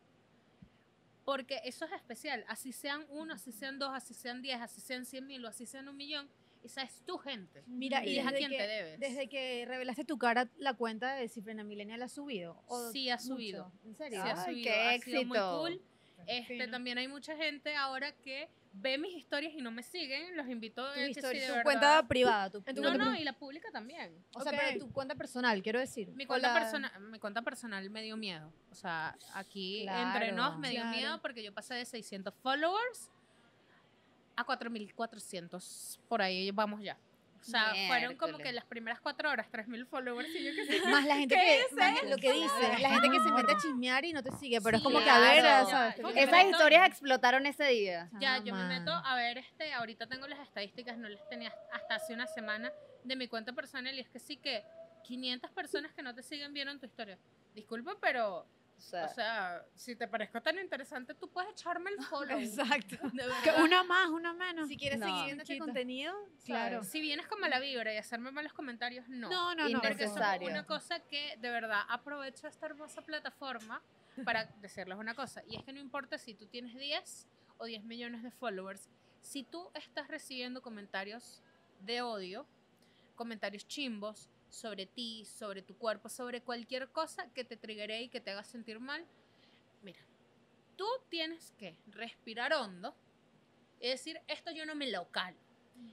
Porque 1.25 1.62
eso 1.63 1.86
es 1.86 1.91
especial. 1.93 2.43
Así 2.47 2.71
sean 2.73 3.05
uno, 3.09 3.33
así 3.33 3.51
sean 3.51 3.79
dos, 3.79 3.91
así 3.93 4.13
sean 4.13 4.41
diez, 4.41 4.59
así 4.62 4.81
sean 4.81 5.05
cien 5.05 5.25
mil 5.25 5.43
o 5.45 5.47
así 5.47 5.65
sean 5.65 5.88
un 5.88 5.95
millón. 5.97 6.29
Esa 6.63 6.81
es 6.81 7.01
tu 7.05 7.17
gente. 7.17 7.62
Mira, 7.67 8.05
y 8.05 8.17
es 8.19 8.25
a 8.25 8.31
quien 8.31 8.49
que, 8.49 8.57
te 8.57 8.67
debes. 8.67 8.99
desde 8.99 9.27
que 9.27 9.65
revelaste 9.67 10.05
tu 10.05 10.17
cara, 10.17 10.49
la 10.57 10.73
cuenta 10.73 11.13
de 11.15 11.27
Cifrena 11.27 11.63
Millennial 11.65 12.01
ha 12.01 12.07
subido. 12.07 12.62
¿O 12.67 12.89
Sí, 12.91 13.09
ha 13.09 13.15
mucho? 13.17 13.27
subido. 13.27 13.71
¿En 13.83 13.91
Sí, 13.91 13.97
serio? 13.97 14.23
ha 14.23 14.31
Ay, 14.45 14.45
subido, 14.53 14.71
qué 14.71 14.79
ha 14.79 14.99
sido 14.99 15.25
muy 15.25 15.38
éxito. 15.38 15.59
cool. 15.59 15.81
Este, 16.25 16.53
Fino. 16.59 16.71
también 16.71 16.97
hay 16.97 17.07
mucha 17.09 17.36
gente 17.36 17.75
ahora 17.75 18.13
que 18.15 18.47
ve 18.75 18.97
mis 18.97 19.13
historias 19.15 19.53
y 19.53 19.62
no 19.62 19.71
me 19.71 19.83
siguen. 19.83 20.36
Los 20.36 20.47
invito 20.49 20.86
a 20.86 20.93
que 20.95 21.13
sí, 21.13 21.21
tu 21.21 21.62
cuenta 21.63 22.03
privada. 22.07 22.49
Tu, 22.49 22.62
tu 22.62 22.73
No, 22.81 22.89
cuenta 22.89 23.05
no, 23.05 23.15
y 23.15 23.23
la 23.23 23.33
pública 23.33 23.69
también. 23.71 24.12
O 24.33 24.41
sea, 24.41 24.51
Ok. 24.51 24.57
pero 24.59 24.79
tu 24.86 24.91
cuenta 24.91 25.15
personal, 25.15 25.62
quiero 25.62 25.79
decir. 25.79 26.09
Mi 26.13 26.25
cuenta, 26.25 26.51
la- 26.53 26.59
persona- 26.59 26.99
mi 26.99 27.19
cuenta 27.19 27.41
personal 27.43 27.89
me 27.89 28.01
dio 28.01 28.17
miedo. 28.17 28.51
O 28.71 28.75
sea, 28.75 29.15
aquí 29.33 29.83
Claro, 29.83 30.07
entre 30.19 30.31
nos 30.31 30.57
me 30.57 30.69
dio 30.71 30.81
claro. 30.81 30.97
miedo 30.97 31.21
porque 31.21 31.43
yo 31.43 31.53
pasé 31.53 31.75
de 31.75 31.86
600 31.86 32.33
followers 32.41 33.09
a 34.36 34.43
4400. 34.43 35.99
Por 36.09 36.21
ahí 36.21 36.49
vamos 36.51 36.81
ya. 36.81 36.97
O 37.43 37.51
sea, 37.51 37.73
fueron 37.88 38.15
como 38.15 38.29
Miércoles. 38.34 38.47
que 38.47 38.51
las 38.53 38.65
primeras 38.65 39.01
cuatro 39.01 39.29
horas, 39.29 39.49
3000 39.51 39.86
followers 39.86 40.29
y 40.29 40.43
yo 40.45 40.51
que 40.56 40.65
sé. 40.82 40.88
Más 40.89 41.06
la 41.06 41.15
gente 41.17 41.36
¿Qué 41.36 41.41
que, 41.41 41.62
es 41.62 41.71
más 41.73 42.03
lo 42.03 42.15
que 42.17 42.32
dice, 42.34 42.79
la 42.79 42.89
gente 42.89 43.10
que 43.10 43.19
se 43.19 43.32
mete 43.32 43.51
a 43.51 43.58
chismear 43.58 44.06
y 44.06 44.13
no 44.13 44.23
te 44.23 44.32
sigue, 44.38 44.62
pero 44.62 44.77
es 44.77 44.82
Sí, 44.82 44.86
como 44.86 45.03
que 45.03 45.10
a 45.10 45.19
ver, 45.19 45.39
claro. 45.41 45.69
¿sabes? 45.69 45.99
Esas 45.99 46.32
meto- 46.32 46.49
historias 46.51 46.88
explotaron 46.88 47.45
ese 47.45 47.65
día. 47.65 48.10
Ya, 48.19 48.38
yo 48.38 48.53
me 48.56 48.62
Chama. 48.62 48.67
meto 48.79 48.91
a 48.93 49.15
ver, 49.15 49.38
este, 49.38 49.73
ahorita 49.73 50.08
tengo 50.08 50.27
las 50.27 50.39
estadísticas, 50.39 50.97
no 50.97 51.10
las 51.10 51.27
tenía 51.29 51.53
hasta 51.71 51.95
hace 51.95 52.13
una 52.13 52.27
semana 52.27 52.71
de 53.03 53.15
mi 53.15 53.27
cuenta 53.27 53.51
personal 53.53 53.93
y 53.95 53.99
es 53.99 54.10
que 54.10 54.19
sí 54.19 54.38
que 54.38 54.63
500 55.03 55.51
personas 55.51 55.91
que 55.93 56.01
no 56.01 56.15
te 56.15 56.23
siguen 56.23 56.53
vieron 56.53 56.79
tu 56.79 56.86
historia. 56.86 57.17
Disculpa, 57.53 57.97
pero, 58.01 58.47
O 58.77 58.81
sea, 58.81 59.05
o 59.05 59.13
sea, 59.13 59.65
si 59.75 59.95
te 59.95 60.07
parezco 60.07 60.41
tan 60.41 60.59
interesante, 60.59 61.13
tú 61.15 61.29
puedes 61.29 61.51
echarme 61.51 61.91
el 61.91 62.03
follow. 62.03 62.38
Exacto. 62.39 62.97
Una 63.63 63.83
más, 63.83 64.09
una 64.09 64.33
menos. 64.33 64.67
Si 64.67 64.75
quieres 64.77 64.99
No. 64.99 65.05
seguir 65.05 65.23
viendo 65.25 65.43
este 65.43 65.57
contenido, 65.57 66.13
Claro. 66.45 66.83
Si 66.83 66.99
vienes 66.99 67.25
con 67.27 67.39
mala 67.39 67.59
vibra 67.59 67.93
y 67.93 67.97
hacerme 67.97 68.31
malos 68.31 68.53
comentarios, 68.53 69.07
no. 69.07 69.29
No, 69.29 69.55
no, 69.55 69.69
no. 69.69 69.81
Porque 69.81 70.03
eso 70.03 70.17
es 70.19 70.41
una 70.49 70.65
cosa 70.65 70.99
que 71.01 71.38
de 71.39 71.49
verdad 71.49 71.81
aprovecho 71.89 72.47
esta 72.47 72.65
hermosa 72.65 73.01
plataforma 73.01 73.81
para 74.25 74.45
decirles 74.62 74.97
una 74.97 75.15
cosa. 75.15 75.41
Y 75.47 75.55
es 75.57 75.63
que 75.63 75.71
no 75.73 75.79
importa 75.79 76.17
si 76.17 76.33
tú 76.33 76.45
tienes 76.47 76.75
10 76.75 77.27
o 77.57 77.65
10 77.65 77.83
millones 77.86 78.21
de 78.23 78.31
followers, 78.31 78.89
si 79.21 79.43
tú 79.43 79.69
estás 79.73 80.07
recibiendo 80.09 80.62
comentarios 80.62 81.41
de 81.79 82.01
odio, 82.01 82.45
comentarios 83.15 83.65
chimbos 83.67 84.29
sobre 84.53 84.85
ti, 84.85 85.25
sobre 85.25 85.63
tu 85.63 85.75
cuerpo, 85.75 86.09
sobre 86.09 86.41
cualquier 86.41 86.87
cosa 86.89 87.27
que 87.33 87.43
te 87.43 87.57
triggere 87.57 88.03
y 88.03 88.09
que 88.09 88.21
te 88.21 88.29
haga 88.29 88.43
sentir 88.43 88.79
mal, 88.79 89.03
mira, 89.81 89.99
tú 90.75 90.85
tienes 91.09 91.51
que 91.57 91.75
respirar 91.87 92.53
hondo 92.53 92.95
y 93.79 93.89
decir, 93.89 94.21
esto 94.27 94.51
yo 94.51 94.65
no 94.67 94.75
me 94.75 94.91
lo 94.91 95.09
calo. 95.09 95.37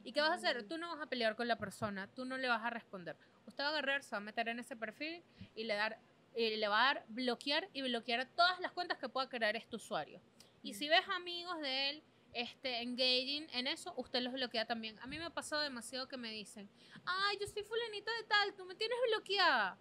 ¿Y 0.05 0.13
qué 0.13 0.21
vas 0.21 0.31
a 0.31 0.35
hacer? 0.35 0.69
Tú 0.69 0.77
no 0.77 0.91
vas 0.91 1.01
a 1.01 1.09
pelear 1.09 1.37
con 1.37 1.49
la 1.49 1.57
persona, 1.57 2.07
tú 2.09 2.27
no 2.27 2.37
le 2.37 2.49
vas 2.49 2.63
a 2.63 2.69
responder. 2.69 3.17
Usted 3.47 3.65
va 3.65 3.69
a 3.69 3.71
agarrar, 3.71 4.03
se 4.03 4.11
va 4.11 4.19
a 4.19 4.21
meter 4.21 4.47
en 4.49 4.59
ese 4.59 4.77
perfil 4.77 5.23
y 5.57 5.65
le, 5.65 5.75
dar, 5.75 5.99
y 6.37 6.57
le 6.57 6.69
va 6.69 6.83
a 6.83 6.95
dar 6.95 7.05
bloquear 7.09 7.67
y 7.73 7.81
bloquear 7.81 8.29
todas 8.37 8.61
las 8.61 8.73
cuentas 8.73 8.99
que 8.99 9.09
pueda 9.09 9.31
crear 9.31 9.57
este 9.57 9.77
usuario. 9.77 10.21
Y 10.63 10.75
si 10.75 10.87
ves 10.91 11.09
amigos 11.17 11.59
de 11.63 11.91
él 11.91 12.03
este, 12.33 12.83
engaging 12.83 13.47
en 13.53 13.67
eso, 13.67 13.93
usted 13.97 14.21
los 14.23 14.33
bloquea 14.33 14.67
también. 14.67 14.99
A 15.01 15.07
mí 15.07 15.19
me 15.19 15.25
ha 15.25 15.31
pasado 15.31 15.63
demasiado 15.63 16.09
que 16.09 16.17
me 16.17 16.31
dicen, 16.31 16.69
ay, 17.05 17.39
yo 17.41 17.47
soy 17.47 17.63
fulanito 17.63 18.11
de 18.13 18.25
tal, 18.29 18.55
tú 18.55 18.65
me 18.65 18.75
tienes 18.75 18.99
bloqueada. 19.09 19.79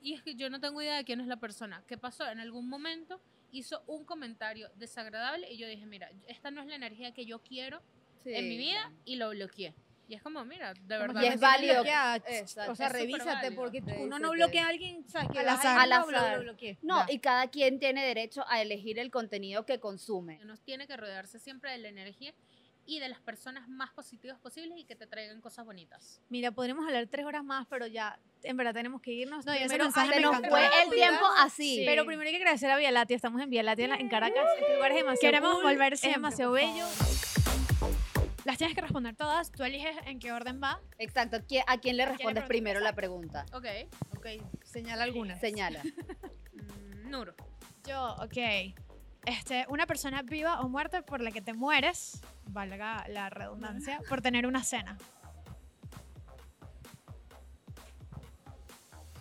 Y 0.00 0.14
es 0.14 0.22
que 0.22 0.34
yo 0.34 0.50
no 0.50 0.60
tengo 0.60 0.80
idea 0.82 0.96
de 0.96 1.04
quién 1.04 1.20
es 1.20 1.26
la 1.26 1.36
persona. 1.36 1.82
¿Qué 1.86 1.96
pasó? 1.96 2.28
En 2.28 2.40
algún 2.40 2.68
momento 2.68 3.20
hizo 3.50 3.82
un 3.86 4.04
comentario 4.04 4.70
desagradable 4.76 5.50
y 5.50 5.56
yo 5.56 5.66
dije, 5.66 5.86
mira, 5.86 6.10
esta 6.26 6.50
no 6.50 6.60
es 6.60 6.66
la 6.66 6.74
energía 6.74 7.12
que 7.12 7.26
yo 7.26 7.40
quiero 7.42 7.82
en 8.24 8.48
mi 8.48 8.56
vida 8.56 8.92
y 9.04 9.16
lo 9.16 9.30
bloqueé. 9.30 9.74
Y 10.08 10.14
es 10.14 10.22
como, 10.22 10.44
mira, 10.44 10.72
de 10.72 10.98
verdad. 10.98 11.20
Y 11.20 11.26
es 11.26 11.40
válido. 11.40 11.82
Exacto. 11.84 12.72
O 12.72 12.74
sea, 12.76 12.86
Es 12.86 12.92
revísate, 12.92 13.50
porque 13.52 13.82
uno 13.98 14.18
no 14.20 14.30
bloquea 14.30 14.66
a 14.66 14.68
alguien, 14.68 15.08
¿sabes? 15.08 15.28
Que 15.32 15.42
vas 15.44 15.58
azar. 15.58 15.78
ahí, 15.78 15.90
Al 15.92 16.46
no. 16.46 16.52
No, 16.82 17.06
Ya. 17.08 17.12
y 17.12 17.18
cada 17.18 17.48
quien 17.50 17.80
tiene 17.80 18.04
derecho 18.04 18.44
a 18.48 18.62
elegir 18.62 18.98
el 19.00 19.10
contenido 19.10 19.66
que 19.66 19.80
consume. 19.80 20.38
Uno 20.42 20.56
tiene 20.58 20.86
que 20.86 20.96
rodearse 20.96 21.38
siempre 21.40 21.72
de 21.72 21.78
la 21.78 21.88
energía 21.88 22.32
y 22.88 23.00
de 23.00 23.08
las 23.08 23.18
personas 23.18 23.68
más 23.68 23.90
positivas 23.90 24.38
posibles 24.38 24.78
y 24.78 24.84
que 24.84 24.94
te 24.94 25.08
traigan 25.08 25.40
cosas 25.40 25.64
bonitas. 25.66 26.20
Mira, 26.28 26.52
podríamos 26.52 26.86
hablar 26.86 27.08
tres 27.08 27.26
horas 27.26 27.42
más, 27.42 27.66
pero 27.68 27.88
ya, 27.88 28.16
en 28.44 28.56
verdad 28.56 28.74
tenemos 28.74 29.02
que 29.02 29.10
irnos. 29.10 29.44
No, 29.44 29.52
y 29.54 29.56
ese 29.56 29.66
Primero, 29.70 29.84
mensaje 29.86 30.06
antes 30.06 30.20
me 30.20 30.38
nos. 30.40 30.48
Fue 30.48 30.82
el 30.84 30.90
tiempo 30.90 31.26
así. 31.38 31.78
Sí. 31.78 31.82
Pero 31.84 32.06
primero 32.06 32.28
hay 32.28 32.32
que 32.36 32.42
agradecer 32.42 32.70
a 32.70 32.76
Vía 32.76 32.92
Láctea. 32.92 33.16
Estamos 33.16 33.42
en 33.42 33.50
Vía 33.50 33.64
Láctea 33.64 33.86
en 33.86 33.90
la- 34.04 34.08
Caracas. 34.08 34.44
Este 34.60 34.74
lugar 34.76 34.92
es 34.92 34.98
demasiado 34.98 35.32
Queremos 35.32 35.54
cool, 35.56 35.64
volver 35.64 35.94
Es 35.94 36.00
siempre, 36.00 36.18
demasiado 36.20 36.52
por 36.52 36.60
bello. 36.60 36.84
Las 38.46 38.58
tienes 38.58 38.76
que 38.76 38.80
responder 38.80 39.16
todas. 39.16 39.50
Tú 39.50 39.64
eliges 39.64 39.96
en 40.06 40.20
qué 40.20 40.30
orden 40.30 40.60
va. 40.62 40.80
Exacto. 40.98 41.38
¿qui- 41.38 41.64
¿A 41.66 41.78
quién 41.78 41.96
le 41.96 42.06
respondes 42.06 42.44
primero 42.44 42.78
la 42.78 42.92
pregunta? 42.92 43.44
Ok. 43.52 43.66
Ok, 44.16 44.26
señala 44.62 45.02
alguna. 45.04 45.38
Señala. 45.40 45.82
Mm, 46.52 47.10
Nuro. 47.10 47.34
Yo, 47.86 48.14
ok. 48.20 48.36
Este, 49.26 49.66
una 49.68 49.84
persona 49.86 50.22
viva 50.22 50.60
o 50.60 50.68
muerta 50.68 51.02
por 51.02 51.20
la 51.20 51.30
que 51.32 51.42
te 51.42 51.52
mueres, 51.54 52.20
valga 52.46 53.04
la 53.08 53.28
redundancia, 53.30 54.00
por 54.08 54.22
tener 54.22 54.46
una 54.46 54.62
cena. 54.64 54.96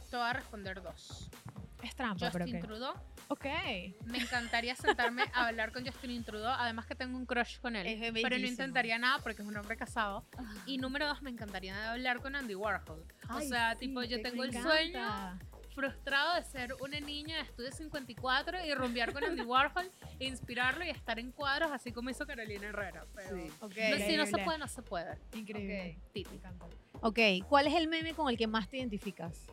Te 0.10 0.16
voy 0.18 0.26
a 0.28 0.34
responder 0.34 0.82
dos. 0.82 1.30
Es 1.84 1.96
trampa, 1.96 2.30
pero 2.32 2.46
Justin 2.46 2.62
ok. 2.62 2.66
Trudeau. 2.68 2.94
Ok. 3.28 3.46
Me 4.06 4.20
encantaría 4.20 4.76
sentarme 4.76 5.24
a 5.34 5.48
hablar 5.48 5.72
con 5.72 5.86
Justin 5.86 6.24
Trudeau, 6.24 6.54
además 6.58 6.86
que 6.86 6.96
tengo 6.96 7.18
un 7.18 7.26
crush 7.26 7.60
con 7.60 7.76
él. 7.76 7.88
Es 7.88 8.14
pero 8.14 8.38
no 8.38 8.46
intentaría 8.46 8.98
nada 9.00 9.20
porque 9.24 9.42
es 9.42 9.48
un 9.48 9.58
hombre 9.58 9.76
casado. 9.78 10.26
Y 10.66 10.78
número 10.78 11.08
dos, 11.08 11.22
me 11.22 11.30
encantaría 11.32 11.92
hablar 11.92 12.22
con 12.22 12.36
Andy 12.36 12.56
Warhol. 12.56 13.04
o 13.30 13.42
sea, 13.42 13.74
sí, 13.74 13.88
tipo, 13.88 14.04
yo 14.04 14.18
te 14.18 14.24
tengo 14.30 14.44
el 14.44 14.50
encanta. 14.50 14.70
sueño 14.70 15.40
frustrado 15.76 16.36
de 16.36 16.44
ser 16.46 16.74
una 16.80 17.00
niña 17.02 17.36
de 17.36 17.42
Estudio 17.44 17.72
54 17.72 18.66
y 18.66 18.74
rumbear 18.74 19.12
con 19.12 19.26
Andy 19.26 19.42
Warhol, 19.42 19.92
e 20.20 20.26
inspirarlo 20.26 20.86
y 20.86 20.90
estar 20.90 21.20
en 21.20 21.32
cuadros 21.34 21.70
así 21.72 21.92
como 21.92 22.10
hizo 22.10 22.26
Carolina 22.26 22.68
Herrera. 22.68 23.06
Pero 23.14 23.36
Sí. 23.36 23.52
Ok. 23.60 23.76
no, 23.92 23.98
si 23.98 24.18
no 24.18 24.26
se 24.26 24.38
puede, 24.38 24.58
no 24.58 24.68
se 24.70 24.82
puede. 24.82 25.18
Increíble. 25.34 25.98
Encanta. 26.14 26.66
Ok, 27.02 27.20
¿cuál 27.50 27.68
es 27.68 27.74
el 27.74 27.90
meme 27.90 28.14
con 28.14 28.30
el 28.30 28.38
que 28.38 28.48
más 28.48 28.70
te 28.70 28.78
identificas? 28.78 29.46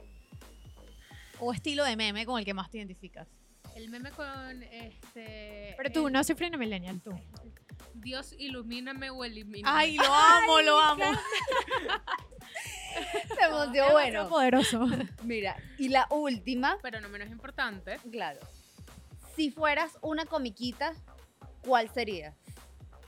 O 1.40 1.52
estilo 1.52 1.84
de 1.84 1.96
meme 1.96 2.24
con 2.24 2.38
el 2.38 2.44
que 2.44 2.54
más 2.54 2.70
te 2.70 2.78
identificas. 2.78 3.26
El 3.74 3.88
meme 3.90 4.10
con 4.10 4.62
este. 4.62 5.74
Pero 5.76 5.92
tú, 5.92 6.06
el 6.08 6.12
no 6.12 6.22
soy 6.24 6.34
Free 6.34 6.50
Millennial, 6.56 7.00
tú. 7.00 7.10
Dios 7.94 8.34
ilumíname 8.38 9.10
o 9.10 9.24
elimíname. 9.24 9.76
Ay, 9.78 9.96
lo 9.96 10.04
amo, 10.12 10.60
lo 10.60 10.80
amo. 10.80 11.04
Se 13.36 13.44
emocionó. 13.44 13.92
Bueno, 13.92 14.28
poderoso. 14.28 14.86
mira. 15.22 15.56
Y 15.78 15.88
la 15.88 16.06
última, 16.10 16.76
Pero 16.82 17.00
no 17.00 17.08
menos 17.08 17.28
importante. 17.30 17.98
claro. 18.10 18.40
Si 19.34 19.50
fueras 19.50 19.98
una 20.02 20.26
comiquita, 20.26 20.92
¿cuál 21.64 21.88
sería? 21.92 22.34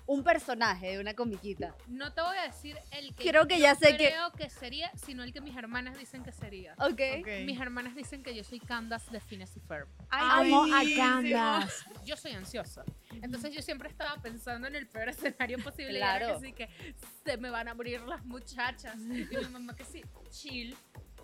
Un 0.06 0.22
personaje 0.22 0.88
de 0.92 0.98
una 1.00 1.14
comiquita. 1.14 1.74
No 1.88 2.12
te 2.12 2.20
voy 2.20 2.36
a 2.36 2.42
decir 2.42 2.76
el 2.90 3.14
que 3.14 3.30
Creo 3.30 3.46
que 3.48 3.56
yo 3.56 3.62
ya 3.62 3.74
sé 3.74 3.96
que- 3.96 4.08
creo 4.08 4.32
que 4.32 4.50
sería, 4.50 4.92
sino 4.96 5.22
el 5.22 5.32
que 5.32 5.40
mis 5.40 5.56
hermanas 5.56 5.96
dicen 5.98 6.22
que 6.22 6.30
sería. 6.32 6.74
Ok. 6.78 7.00
Mis 7.46 7.58
hermanas 7.58 7.94
dicen 7.94 8.22
que 8.22 8.34
yo 8.34 8.44
soy 8.44 8.60
Candace 8.60 9.10
de 9.10 9.20
Phineas 9.20 9.56
y 9.56 9.60
Ferb. 9.60 9.88
Amo 10.10 10.64
a. 10.64 10.82
Candace. 10.96 11.84
Yo 12.04 12.16
soy 12.18 12.32
ansiosa. 12.32 12.84
Entonces 13.22 13.54
yo 13.54 13.62
siempre 13.62 13.88
estaba 13.88 14.20
pensando 14.20 14.68
en 14.68 14.74
el 14.76 14.86
peor 14.86 15.08
escenario 15.08 15.58
posible. 15.64 15.96
Claro. 15.96 16.26
Y 16.26 16.28
era 16.30 16.38
que 16.40 16.46
sí, 16.46 16.52
que 16.52 16.94
se 17.24 17.36
me 17.38 17.48
van 17.48 17.68
a 17.68 17.74
morir 17.74 18.02
las 18.02 18.22
muchachas. 18.26 18.96
Y 18.98 19.06
mi 19.36 19.48
mamá 19.52 19.74
que 19.74 19.84
sí, 19.84 20.02
chill, 20.30 20.76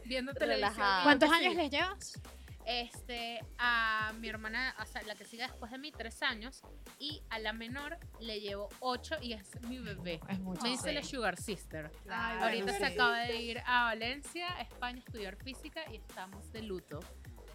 viendo 0.07 0.33
televisión. 0.33 0.71
Relajada. 0.73 1.01
Yo 1.01 1.05
¿Cuántos 1.05 1.29
que 1.31 1.37
años 1.37 1.53
sí. 1.53 1.59
les 1.59 1.71
llevas? 1.71 2.21
Este, 2.67 3.41
a 3.59 4.13
mi 4.19 4.29
hermana, 4.29 4.75
o 4.81 4.85
sea, 4.85 5.03
la 5.03 5.15
que 5.15 5.25
sigue 5.25 5.43
después 5.43 5.73
de 5.73 5.79
mí, 5.79 5.93
tres 5.93 6.23
años. 6.23 6.63
Y 6.99 7.23
a 7.31 7.39
la 7.39 7.53
menor 7.53 7.99
le 8.21 8.41
llevo 8.41 8.69
ocho 8.81 9.17
y 9.21 9.33
es 9.33 9.61
mi 9.63 9.79
bebé. 9.79 10.21
Es 10.29 10.39
mucho. 10.39 10.63
Me 10.63 10.71
dice 10.71 10.89
sí. 10.89 10.95
la 10.95 11.03
Sugar 11.03 11.37
Sister. 11.37 11.91
Ahorita 12.09 12.73
se 12.73 12.87
acaba 12.87 13.21
de 13.21 13.37
ir 13.37 13.63
a 13.67 13.85
Valencia, 13.85 14.49
España, 14.61 14.99
a 14.99 15.05
estudiar 15.05 15.37
física 15.37 15.81
y 15.91 15.97
estamos 15.97 16.53
de 16.53 16.63
luto. 16.63 17.01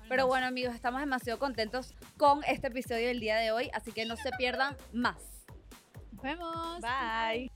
Pero 0.07 0.27
bueno, 0.27 0.45
amigos, 0.45 0.75
estamos 0.75 1.01
demasiado 1.01 1.39
contentos 1.39 1.95
con 2.17 2.43
este 2.43 2.67
episodio 2.67 3.07
del 3.07 3.19
día 3.19 3.37
de 3.37 3.51
hoy, 3.51 3.71
así 3.73 3.91
que 3.91 4.05
no 4.05 4.15
se 4.15 4.31
pierdan 4.37 4.77
más. 4.93 5.45
Nos 6.11 6.21
vemos. 6.21 6.81
Bye. 6.81 7.51